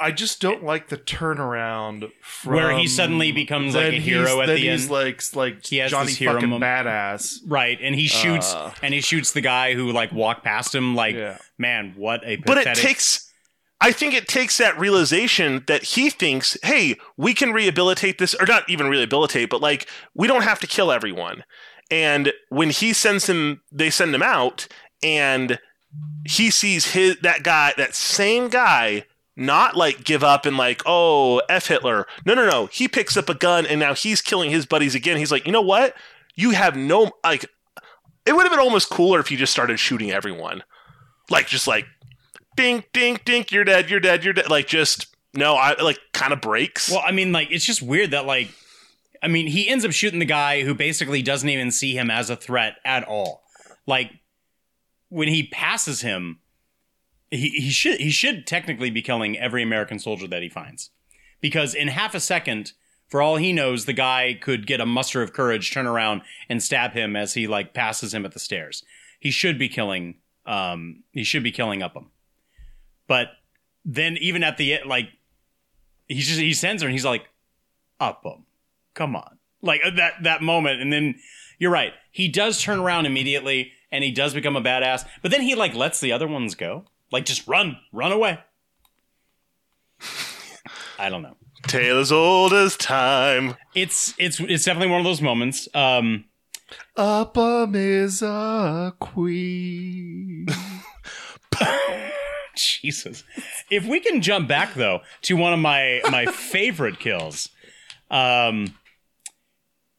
[0.00, 4.40] I just don't like the turnaround from Where he suddenly becomes, like, a hero he's-
[4.40, 4.90] at then the he's end.
[4.90, 6.86] like like He has Johnny this hero fucking moment.
[6.86, 7.38] badass.
[7.46, 10.94] Right, and he shoots Uh, and he shoots the guy who like walked past him
[10.94, 11.16] like,
[11.58, 13.30] man, what a But it takes.
[13.80, 18.46] I think it takes that realization that he thinks, hey, we can rehabilitate this, or
[18.46, 21.44] not even rehabilitate, but like, we don't have to kill everyone.
[21.90, 24.68] And when he sends him, they send him out,
[25.02, 25.58] and
[26.26, 29.04] he sees his that guy, that same guy,
[29.36, 32.06] not like give up and like, oh, F Hitler.
[32.24, 32.66] No, no, no.
[32.66, 35.16] He picks up a gun and now he's killing his buddies again.
[35.16, 35.94] He's like, you know what?
[36.34, 37.46] You have no like.
[38.26, 40.62] It would have been almost cooler if he just started shooting everyone,
[41.30, 41.86] like just like,
[42.56, 43.52] dink, dink, dink.
[43.52, 43.90] You're dead.
[43.90, 44.24] You're dead.
[44.24, 44.50] You're dead.
[44.50, 45.54] Like just no.
[45.54, 46.90] I like kind of breaks.
[46.90, 48.48] Well, I mean, like it's just weird that like,
[49.22, 52.30] I mean, he ends up shooting the guy who basically doesn't even see him as
[52.30, 53.42] a threat at all.
[53.86, 54.10] Like
[55.08, 56.40] when he passes him,
[57.34, 60.90] he, he should he should technically be killing every American soldier that he finds,
[61.40, 62.72] because in half a second,
[63.08, 66.62] for all he knows, the guy could get a muster of courage, turn around, and
[66.62, 68.84] stab him as he like passes him at the stairs.
[69.20, 70.16] He should be killing.
[70.46, 72.10] Um, he should be killing Upham,
[73.08, 73.28] but
[73.84, 75.08] then even at the like
[76.06, 77.28] he's just he sends her and he's like,
[78.00, 78.44] Upham,
[78.94, 81.14] come on, like uh, that that moment, and then
[81.58, 81.92] you're right.
[82.10, 85.74] He does turn around immediately and he does become a badass, but then he like
[85.74, 86.84] lets the other ones go,
[87.14, 88.40] like just run, run away.
[90.98, 91.36] I don't know.
[91.68, 93.54] Tale as old as time.
[93.72, 95.68] It's it's it's definitely one of those moments.
[95.74, 96.24] Um,
[96.96, 100.46] Up Upham is a queen.
[102.56, 103.22] Jesus.
[103.70, 107.48] If we can jump back though to one of my my favorite kills,
[108.10, 108.74] um,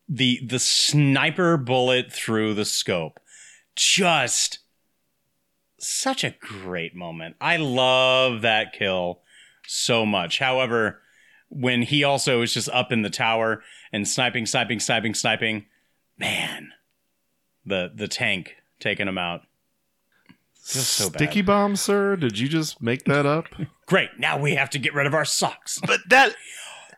[0.09, 3.21] the the sniper bullet through the scope,
[3.77, 4.59] just
[5.87, 7.35] such a great moment.
[7.39, 9.21] I love that kill
[9.67, 10.39] so much.
[10.39, 11.01] However,
[11.49, 15.65] when he also is just up in the tower and sniping, sniping, sniping, sniping,
[16.17, 16.71] man,
[17.65, 19.41] the the tank taking him out.
[20.67, 21.19] Just so bad.
[21.19, 22.15] Sticky bomb, sir?
[22.15, 23.45] Did you just make that up?
[23.85, 24.09] Great.
[24.17, 25.79] Now we have to get rid of our socks.
[25.85, 26.35] But that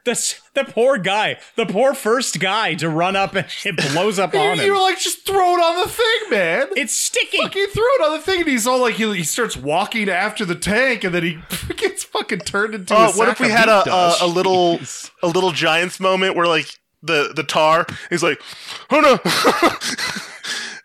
[0.08, 4.34] That's the poor guy, the poor first guy to run up and it blows up
[4.34, 4.66] on you, him.
[4.66, 6.68] you were like, just throw it on the thing, man.
[6.76, 7.38] It's sticky.
[7.38, 10.46] Fucking throw it on the thing, and he's all like, he, he starts walking after
[10.46, 11.40] the tank, and then he
[11.76, 12.96] gets fucking turned into.
[12.96, 14.80] Oh, a what if we had a, a a little
[15.22, 16.68] a little Giants moment where like
[17.04, 18.42] the the tar he's like,
[18.90, 19.20] oh no,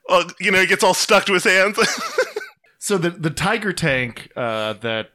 [0.09, 1.79] oh, you know, he gets all stuck to his hands.
[2.83, 5.11] So the the tiger tank uh, that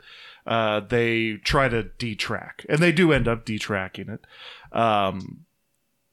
[0.48, 4.22] uh, they try to detrack, and they do end up detracking it.
[4.76, 5.46] Um,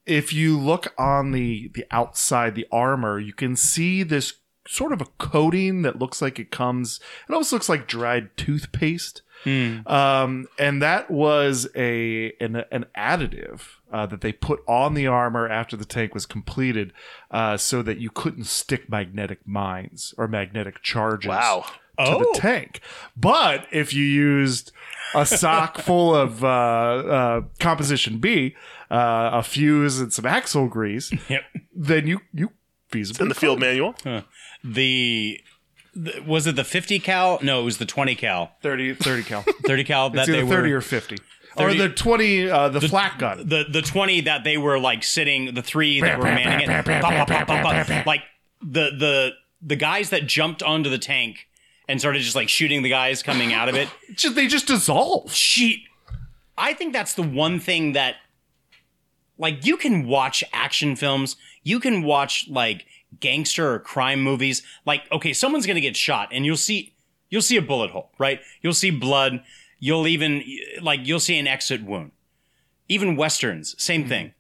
[0.05, 4.35] if you look on the the outside, the armor, you can see this
[4.67, 7.01] sort of a coating that looks like it comes.
[7.29, 9.23] It almost looks like dried toothpaste.
[9.87, 13.61] Um, and that was a an, an additive
[13.93, 16.93] uh, that they put on the armor after the tank was completed,
[17.31, 21.67] uh, so that you couldn't stick magnetic mines or magnetic charges Wow.
[21.99, 22.19] To Oh.
[22.33, 22.81] the tank.
[23.17, 24.73] But if you used
[25.15, 28.55] a sock full of uh, uh, composition B,
[28.91, 31.43] uh, a fuse, and some axle grease, Yep.
[31.75, 32.51] then you you
[32.91, 33.95] feasibly in the field manual.
[34.63, 35.41] The,
[35.95, 37.39] the was it the 50 cal?
[37.43, 38.53] No, it was the 20 cal.
[38.63, 39.43] 30, 30 cal.
[39.67, 41.17] 30 cal that it's they 30 were or 50.
[41.57, 43.47] 30 or the 20, uh, the, flat gun.
[43.49, 48.23] the the 20 that they were like sitting the three that were manning it like
[48.61, 49.31] the the
[49.63, 51.47] the guys that jumped onto the tank
[51.89, 55.33] and started just like shooting the guys coming out of it Just, they just dissolve.
[55.33, 55.87] she
[56.57, 58.17] I think that's the one thing that
[59.39, 62.87] like you can watch action films, you can watch like
[63.19, 64.63] gangster or crime movies.
[64.87, 66.95] Like okay, someone's to get shot and you'll see
[67.29, 68.41] you'll see a bullet hole, right?
[68.63, 69.43] You'll see blood,
[69.79, 70.45] you'll even
[70.81, 72.13] like you'll see an exit wound.
[72.89, 74.09] Even westerns, same mm-hmm.
[74.09, 74.35] thing.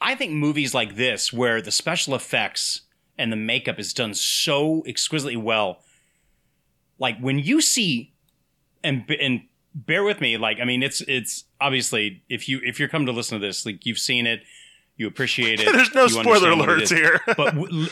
[0.00, 2.82] I think movies like this where the special effects
[3.18, 5.80] and the makeup is done so exquisitely well
[6.98, 8.12] like when you see
[8.84, 9.42] and and
[9.74, 13.12] bear with me like i mean it's it's obviously if you if you're coming to
[13.12, 14.42] listen to this like you've seen it
[14.96, 17.20] you appreciate it There's no spoiler understand what it alerts here.
[17.36, 17.88] but w-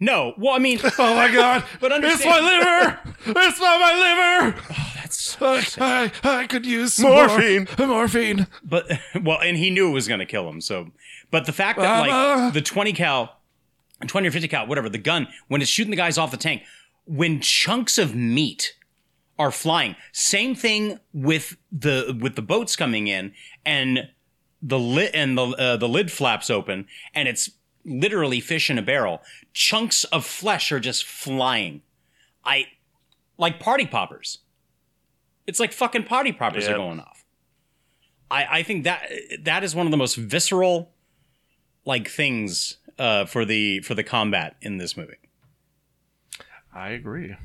[0.00, 1.64] no well i mean Oh my god!
[1.80, 2.98] but it's understand my liver!
[3.40, 4.62] It's not my liver!
[4.70, 7.66] Oh, that's I, I, I could use Morphine.
[7.78, 8.46] More, morphine.
[8.62, 8.90] but
[9.22, 10.90] well and he knew it was going to kill him so
[11.30, 12.50] but the fact that like Uh-huh.
[12.50, 13.33] the 20 cal
[14.06, 16.62] 20 or 50 cal whatever the gun when it's shooting the guys off the tank
[17.06, 18.74] when chunks of meat
[19.38, 23.32] are flying same thing with the with the boats coming in
[23.66, 24.08] and
[24.62, 27.50] the lid and the uh, the lid flaps open, and it's
[27.84, 29.20] literally fish in a barrel.
[29.52, 31.82] Chunks of flesh are just flying.
[32.46, 32.68] I
[33.36, 34.38] like party poppers.
[35.46, 36.72] It's like fucking party poppers Yep.
[36.76, 37.26] are going off.
[38.30, 39.02] I I think that
[39.42, 40.93] that is one of the most visceral
[41.84, 45.16] like things uh, for the for the combat in this movie.
[46.72, 47.36] I agree.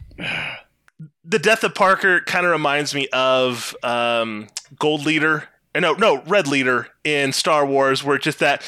[1.24, 4.48] the death of Parker kind of reminds me of um,
[4.80, 5.44] Gold Leader.
[5.76, 8.64] uh, No, no, Red Leader in Star Wars, where just that,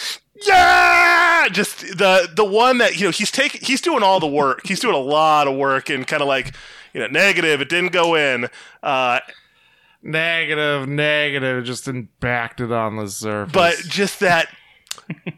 [0.46, 4.62] yeah, just the the one that you know he's taking, he's doing all the work.
[4.66, 6.54] He's doing a lot of work and kind of like
[6.94, 7.60] you know negative.
[7.62, 8.48] It didn't go in.
[8.84, 9.20] Uh,
[10.04, 13.54] Negative, negative, just impacted it on the surface.
[13.54, 14.48] but just that,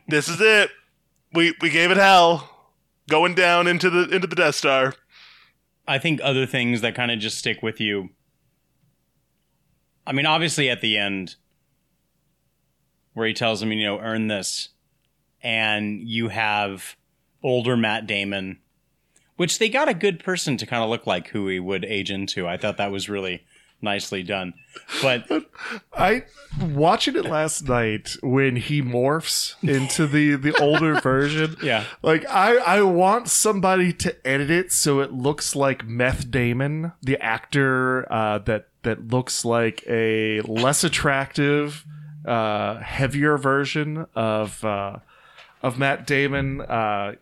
[0.07, 0.69] this is it.
[1.33, 2.49] We we gave it hell,
[3.09, 4.93] going down into the into the Death Star.
[5.87, 8.09] I think other things that kind of just stick with you.
[10.05, 11.35] I mean, obviously at the end,
[13.13, 14.69] where he tells him, you know, earn this,
[15.41, 16.95] and you have
[17.41, 18.59] older Matt Damon,
[19.35, 22.11] which they got a good person to kind of look like who he would age
[22.11, 22.47] into.
[22.47, 23.43] I thought that was really
[23.83, 24.53] nicely done.
[25.01, 25.29] But
[25.93, 26.23] I
[26.59, 31.55] watching it last night when he morphs into the the older version.
[31.61, 31.85] Yeah.
[32.01, 37.17] Like I I want somebody to edit it so it looks like Meth Damon, the
[37.21, 41.85] actor uh, that that looks like a less attractive,
[42.25, 44.97] uh, heavier version of uh,
[45.61, 46.61] of Matt Damon.
[46.61, 47.13] Uh,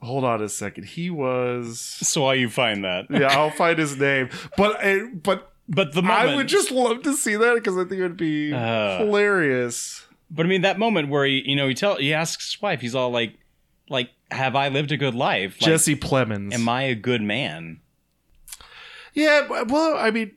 [0.00, 0.84] hold on a second.
[0.84, 1.80] He was.
[1.80, 4.30] So while you find that, yeah, I'll find his name.
[4.56, 7.92] But I, but but the I would just love to see that because I think
[8.00, 10.06] it would be Uh, hilarious.
[10.30, 12.80] But I mean, that moment where he, you know, he tell he asks his wife,
[12.80, 13.34] he's all like,
[13.88, 15.56] like, have I lived a good life?
[15.60, 16.52] Like, Jesse Plemons.
[16.52, 17.80] Am I a good man?
[19.14, 20.32] Yeah, well, I mean,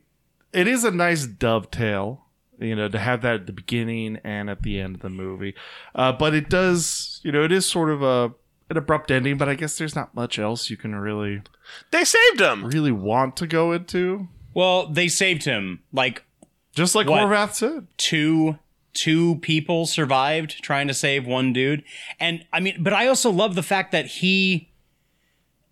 [0.53, 2.25] it is a nice dovetail,
[2.59, 5.53] you know, to have that at the beginning and at the end of the movie.
[5.93, 8.33] Uh, but it does, you know, it is sort of a
[8.69, 9.37] an abrupt ending.
[9.37, 11.41] But I guess there's not much else you can really
[11.91, 12.65] They saved him.
[12.65, 14.27] really want to go into.
[14.53, 15.81] Well, they saved him.
[15.91, 16.23] Like
[16.73, 17.21] Just like What?
[17.21, 17.87] Horvath said.
[17.97, 18.57] two
[18.93, 21.83] two people survived trying to save one dude.
[22.19, 24.69] And I mean, but I also love the fact that he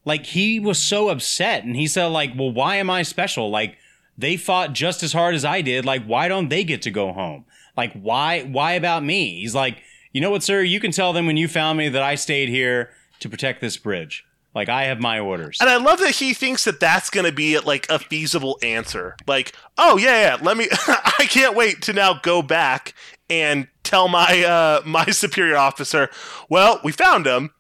[0.06, 3.50] like he was so upset and he said like, "Well, why am I special?
[3.50, 3.78] Like
[4.18, 5.86] they fought just as hard as I did.
[5.86, 7.46] Like why don't they get to go home?
[7.76, 9.80] Like why why about me?" He's like,
[10.14, 10.62] "You know what, sir?
[10.62, 13.78] You can tell them when you found me that I stayed here to protect this
[13.78, 14.24] bridge.
[14.58, 17.32] Like I have my orders." And I love that he thinks that that's going to
[17.32, 19.16] be like a feasible answer.
[19.28, 20.68] Like, oh yeah, yeah, let me.
[20.88, 22.94] I can't wait to now go back
[23.30, 26.10] and tell my uh, my superior officer.
[26.50, 27.52] Well, we found him.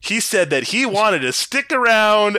[0.00, 2.38] He said that he wanted to stick around.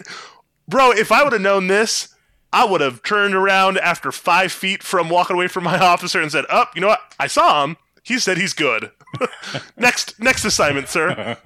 [0.68, 2.14] Bro, if I would have known this,
[2.52, 6.30] I would have turned around after five feet from walking away from my officer and
[6.30, 7.00] said, "Up, you know what?
[7.18, 7.76] I saw him.
[8.02, 8.90] He said he's good.
[9.76, 11.36] next, next assignment, sir."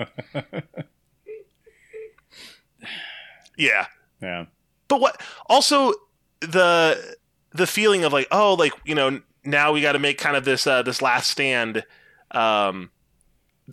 [3.56, 3.86] Yeah.
[4.20, 4.46] Yeah.
[4.88, 5.94] But what also
[6.40, 7.16] the
[7.52, 10.44] the feeling of like oh like you know now we got to make kind of
[10.44, 11.84] this uh, this last stand
[12.32, 12.90] um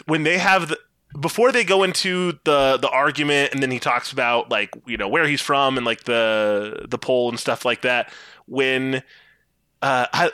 [0.05, 0.77] when they have the
[1.19, 5.09] before they go into the the argument and then he talks about like you know
[5.09, 8.11] where he's from and like the the poll and stuff like that
[8.45, 8.95] when
[9.81, 10.31] uh I,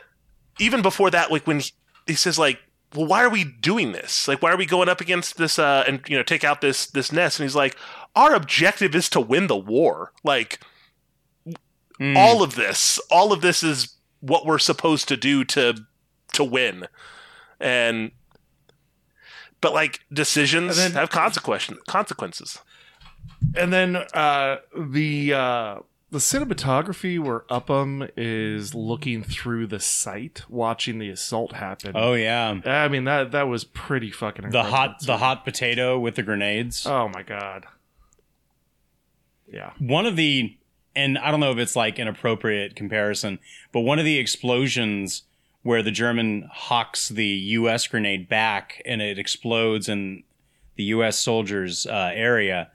[0.60, 1.72] even before that like when he,
[2.06, 2.60] he says like
[2.94, 5.84] well why are we doing this like why are we going up against this uh
[5.88, 7.76] and you know take out this this nest and he's like
[8.16, 10.60] our objective is to win the war like
[12.16, 15.74] all of this all of this is what we're supposed to do to
[16.34, 16.88] to win
[17.60, 18.12] and
[19.62, 22.60] but like decisions then- have consequence consequences
[23.56, 25.76] And then uh, the uh,
[26.10, 31.92] the cinematography where Upham is looking through the site, watching the assault happen.
[31.96, 32.60] Oh yeah.
[32.66, 34.72] I mean that that was pretty fucking The incredible.
[34.76, 36.86] hot the hot potato with the grenades.
[36.88, 37.66] Oh my god.
[39.52, 39.72] Yeah.
[39.80, 40.58] one of the
[40.96, 43.38] and I don't know if it's like an appropriate comparison,
[43.72, 45.24] but one of the explosions
[45.62, 47.86] where the German hawks the U.S.
[47.88, 50.24] grenade back and it explodes in
[50.76, 51.20] the U.S.
[51.20, 52.72] soldiers' uh, area,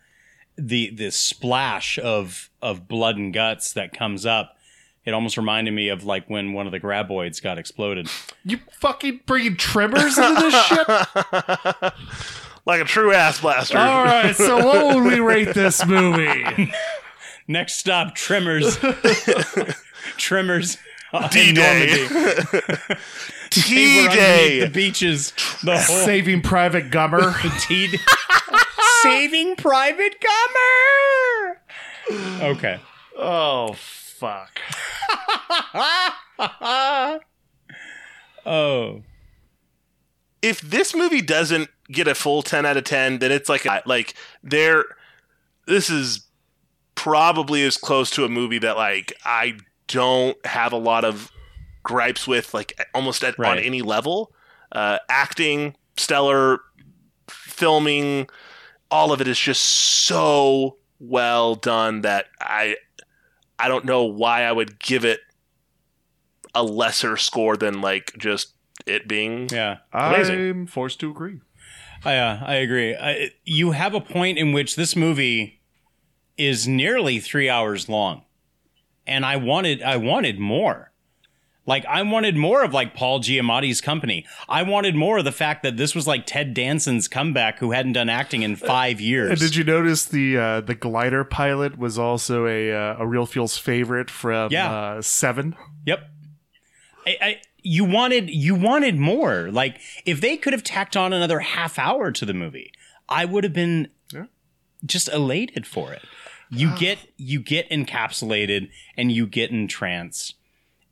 [0.56, 4.56] the the splash of of blood and guts that comes up,
[5.04, 8.08] it almost reminded me of like when one of the graboids got exploded.
[8.44, 11.92] You fucking bringing tremors into this shit?
[12.64, 16.72] like a true ass blaster All right, so what would we rate this movie?
[17.48, 18.78] Next stop, Tremors.
[20.16, 20.78] Tremors.
[21.12, 22.08] on D-Day.
[22.08, 22.08] Normandy.
[22.08, 22.96] D-Day.
[23.52, 25.32] They were underneath The beaches.
[25.62, 27.34] The whole Saving Private Gummer.
[27.42, 27.98] The T-
[29.02, 31.56] Saving Private Gummer.
[32.56, 32.80] Okay.
[33.18, 34.58] Oh fuck.
[38.46, 39.02] oh.
[40.40, 43.82] if this movie doesn't get a full 10 out of 10, then it's like a,
[43.86, 44.84] like there
[45.66, 46.26] this is
[46.94, 49.58] probably as close to a movie that like I
[49.88, 51.30] don't have a lot of
[51.82, 54.32] gripes with like almost at, on any level.
[54.70, 56.60] Uh acting, stellar
[57.28, 58.28] filming,
[58.90, 62.76] all of it is just so well done that I
[63.58, 65.20] I don't know why I would give it
[66.54, 68.54] a lesser score than like just
[68.86, 69.78] it being Yeah.
[69.92, 70.50] amazing.
[70.50, 71.40] I'm forced to agree.
[72.04, 72.94] I, uh, I agree.
[72.96, 75.60] I, you have a point in which this movie
[76.36, 78.22] is nearly three hours long,
[79.06, 80.90] and I wanted I wanted more.
[81.64, 84.26] Like I wanted more of like Paul Giamatti's company.
[84.48, 87.92] I wanted more of the fact that this was like Ted Danson's comeback, who hadn't
[87.92, 89.30] done acting in five years.
[89.30, 93.26] And did you notice the uh, the glider pilot was also a uh, a Reel
[93.26, 94.72] Feels favorite from Yeah.
[94.72, 95.54] uh, Seven?
[95.86, 96.00] Yep.
[97.06, 99.50] I, I you wanted you wanted more.
[99.50, 102.72] Like if they could have tacked on another half hour to the movie,
[103.08, 103.88] I would have been
[104.84, 106.02] just elated for it.
[106.50, 110.34] You get you get encapsulated and you get entranced.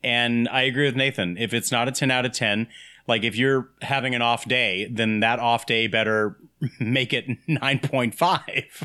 [0.03, 1.37] And I agree with Nathan.
[1.37, 2.69] If it's not a 10 out of 10,
[3.07, 6.39] like if you're having an off day, then that off day better
[6.81, 8.85] make it 9.5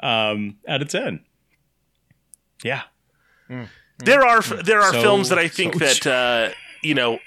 [0.00, 1.24] um out of 10.
[2.64, 2.82] Yeah.
[3.98, 6.06] There are there are So- films that I think so that
[6.52, 7.18] uh, you know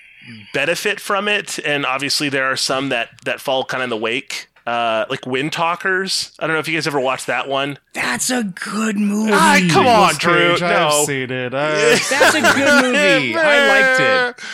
[0.53, 3.97] benefit from it, and obviously there are some that that fall kind of in the
[3.97, 4.47] wake.
[4.65, 6.33] Uh, like Wind Talkers.
[6.37, 7.79] I don't know if you guys ever watched that one.
[7.93, 9.31] That's a good movie.
[9.33, 10.55] Ah, come on, Drew.
[10.59, 11.51] No, I've seen it.
[11.53, 13.35] Uh, That's a good movie.
[13.35, 13.99] I liked
[14.39, 14.45] it.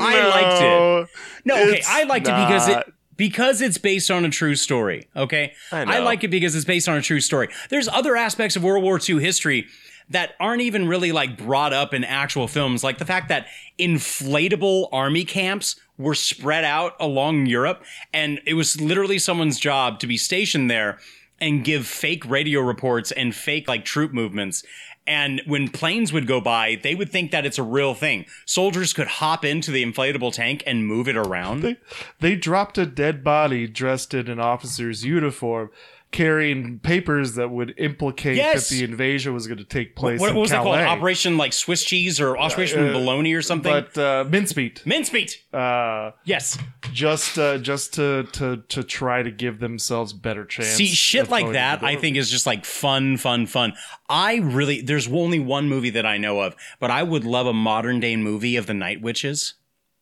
[0.00, 1.08] I liked it.
[1.44, 5.08] No, okay, I liked it because it because it's based on a true story.
[5.16, 6.04] Okay, I know.
[6.04, 7.48] like it because it's based on a true story.
[7.68, 9.66] There's other aspects of World War II history
[10.10, 13.46] that aren't even really like brought up in actual films, like the fact that
[13.78, 17.82] inflatable army camps were spread out along Europe,
[18.12, 20.98] and it was literally someone's job to be stationed there
[21.40, 24.62] and give fake radio reports and fake like troop movements.
[25.08, 28.26] And when planes would go by, they would think that it's a real thing.
[28.44, 31.60] Soldiers could hop into the inflatable tank and move it around.
[31.60, 31.76] They,
[32.18, 35.70] they dropped a dead body dressed in an officer's uniform,
[36.12, 38.68] carrying papers that would implicate Yes.
[38.68, 40.76] that the invasion was going to take place what, what was it called?
[40.78, 43.70] Operation like Swiss cheese or Operation Uh, bologna or something?
[43.70, 44.82] But uh, mincemeat.
[44.86, 45.42] Mincemeat.
[45.52, 46.56] Uh, yes.
[46.92, 50.68] Just uh, just to, to to try to give themselves better chance.
[50.70, 53.74] See, shit like that, I think is just like fun, fun, fun.
[54.08, 57.52] I really, there's only one movie that I know of, but I would love a
[57.52, 59.54] modern day movie of the Night Witches.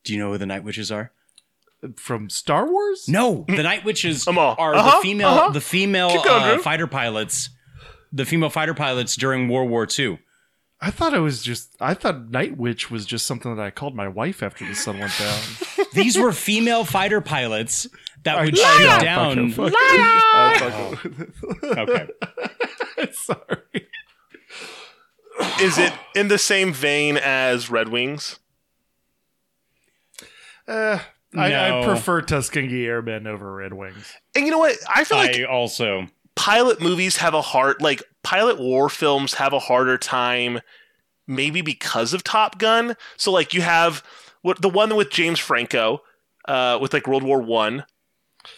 [0.05, 1.11] Do you know who the Night Witches are?
[1.97, 3.09] From Star Wars?
[3.09, 5.51] No, the Night Witches all- are uh-huh, the female, uh-huh.
[5.51, 7.51] the female going, uh, fighter pilots,
[8.13, 10.19] the female fighter pilots during World War II.
[10.81, 11.75] I thought it was just.
[11.81, 14.99] I thought Night Witch was just something that I called my wife after the sun
[14.99, 15.41] went down.
[15.95, 17.87] These were female fighter pilots
[18.25, 19.51] that would shoot I- down.
[19.53, 19.75] fucking-
[20.37, 20.99] Oh.
[21.63, 22.07] Okay.
[23.13, 23.87] Sorry.
[25.61, 28.39] Is it in the same vein as Red Wings?
[30.69, 30.99] Uh,
[31.37, 31.81] I, No.
[31.83, 34.13] I prefer Tuskegee Airmen over Red Wings.
[34.35, 34.77] And you know what?
[34.89, 36.07] I feel like I also
[36.37, 40.61] pilot movies have a hard like pilot war films have a harder time
[41.27, 42.97] maybe because of Top Gun.
[43.17, 44.03] So like you have
[44.43, 46.03] what the one with James Franco
[46.47, 47.85] uh with like World War 1.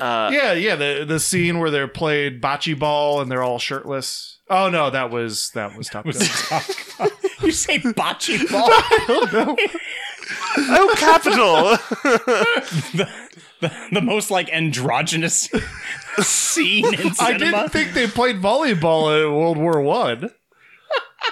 [0.00, 0.74] Uh yeah, yeah.
[0.74, 4.38] The the scene where they're playing bocce ball and they're all shirtless.
[4.48, 6.14] Oh no, that was that was Top Gun.
[7.42, 8.50] you say bocce
[9.46, 9.56] ball.
[10.58, 11.62] oh capital.
[12.92, 13.08] the,
[13.60, 15.48] the, the most like androgynous
[16.18, 17.16] scene in cinema.
[17.20, 20.30] I didn't think they played volleyball in World War One.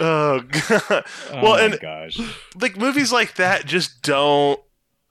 [0.01, 1.05] oh god.
[1.30, 2.18] Oh well my and gosh.
[2.61, 4.61] like movies like that just don't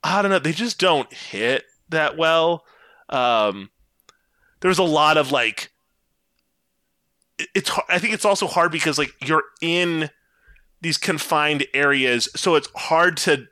[0.04, 2.66] I don't know, they just don't hit that well.
[3.10, 3.70] Um
[4.62, 5.72] there's a lot of like
[7.56, 10.10] it's har- I think it's also hard because like you're in
[10.82, 13.48] these confined areas so it's hard to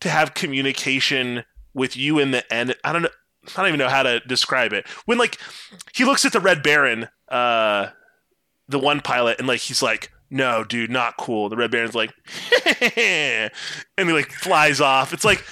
[0.00, 1.44] to have communication
[1.74, 2.74] with you in the end.
[2.84, 3.08] I don't know
[3.56, 4.86] I don't even know how to describe it.
[5.06, 5.38] When like
[5.94, 7.88] he looks at the Red Baron uh
[8.68, 12.12] the one pilot and like he's like no dude not cool the red baron's like
[12.96, 13.50] and
[13.96, 15.42] he like flies off it's like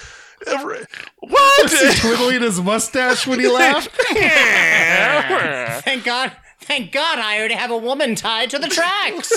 [0.45, 0.87] what
[1.19, 3.89] Was he twiddling his mustache when he laughed?
[5.83, 6.31] Thank God.
[6.61, 9.31] Thank God I already have a woman tied to the tracks.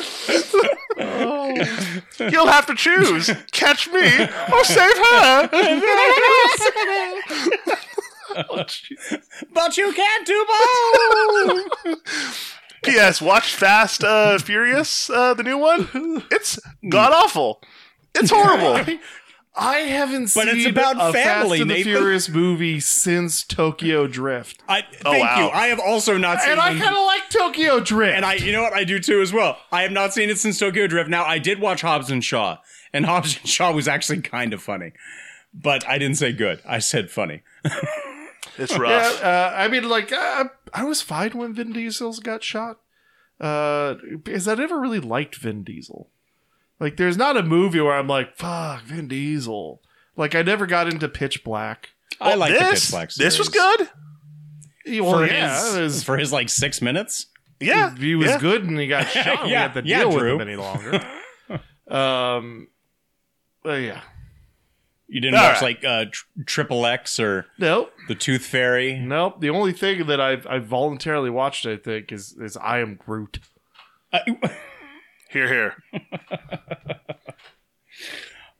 [2.32, 3.30] you'll have to choose.
[3.52, 5.48] Catch me or save her.
[9.52, 10.46] But you can't do
[11.84, 12.54] both.
[12.84, 15.88] ps watch fast uh furious uh the new one?
[16.30, 17.60] It's god awful.
[18.14, 18.84] It's horrible.
[19.62, 21.92] I haven't But seen it's about a family, Fast and the Nathan.
[21.92, 24.62] Furious movie since Tokyo Drift.
[24.68, 25.44] I Oh, thank wow.
[25.44, 25.50] you.
[25.50, 28.16] I have also not seen And I kind of like Tokyo Drift.
[28.16, 29.58] And I, you know what, I do too as well.
[29.70, 31.10] I have not seen it since Tokyo Drift.
[31.10, 32.56] Now, I did watch Hobbs and Shaw,
[32.92, 34.92] and Hobbs and Shaw was actually kind of funny,
[35.52, 36.60] but I didn't say good.
[36.66, 37.42] I said funny.
[38.58, 39.22] It's yeah, rough.
[39.22, 40.44] uh, I mean, like, uh,
[40.74, 42.78] I was fine when Vin Diesel's got shot.
[43.40, 46.10] Uh, because I never really liked Vin Diesel.
[46.80, 49.82] Like, there's not a movie where I'm like, fuck, Vin Diesel.
[50.16, 51.90] Like, I never got into Pitch Black.
[52.20, 53.88] I like the Pitch Black this was good.
[54.86, 57.26] Yeah, Well, for yeah, his was- for his like six minutes.
[57.60, 58.38] Yeah, he was yeah.
[58.38, 59.26] good and he got shot.
[59.26, 60.98] and we Yeah, had to yeah, deal with him any longer.
[61.88, 62.68] um,
[63.62, 64.00] but yeah,
[65.08, 65.76] You didn't All watch right.
[65.82, 66.06] like uh,
[66.46, 68.98] Triple X or nope, The Tooth Fairy.
[68.98, 69.40] nope.
[69.42, 73.40] The only thing that I've I've voluntarily watched, I think, is is I Am Groot.
[75.30, 75.76] Here, here.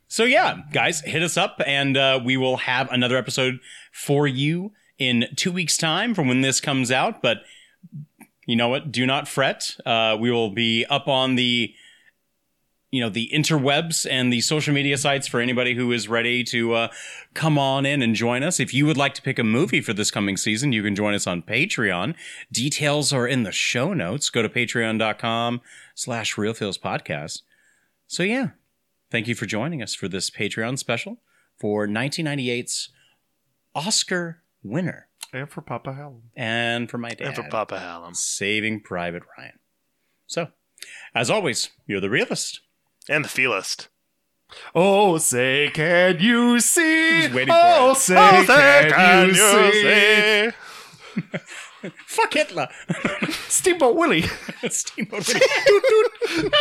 [0.07, 3.59] so yeah, guys, hit us up, and uh, we will have another episode
[3.91, 7.21] for you in two weeks' time from when this comes out.
[7.21, 7.39] But
[8.45, 8.91] you know what?
[8.91, 9.75] Do not fret.
[9.85, 11.73] Uh, we will be up on the
[12.89, 16.73] you know the interwebs and the social media sites for anybody who is ready to
[16.73, 16.87] uh,
[17.33, 19.93] come on in and join us if you would like to pick a movie for
[19.93, 22.15] this coming season you can join us on patreon
[22.51, 25.59] details are in the show notes go to patreon.com
[25.95, 27.41] slash reelfeels podcast
[28.07, 28.51] so yeah
[29.11, 31.17] thank you for joining us for this patreon special
[31.59, 32.89] for 1998's
[33.75, 36.23] oscar winner And for Papa Helen.
[36.35, 38.13] and for my dad And for Papa Hallam.
[38.13, 39.59] saving private ryan
[40.25, 40.47] so
[41.15, 42.61] as always you're the realist
[43.09, 43.87] And the feelist.
[44.73, 47.27] Oh, say, can you see?
[47.33, 47.97] Waiting for oh, it?
[47.97, 49.81] say, Oh, say, can, you, see?
[49.81, 50.51] say?
[52.05, 52.67] fuck hitler
[53.49, 54.21] Steamboat Willie.
[54.69, 56.51] Steamboat Willie.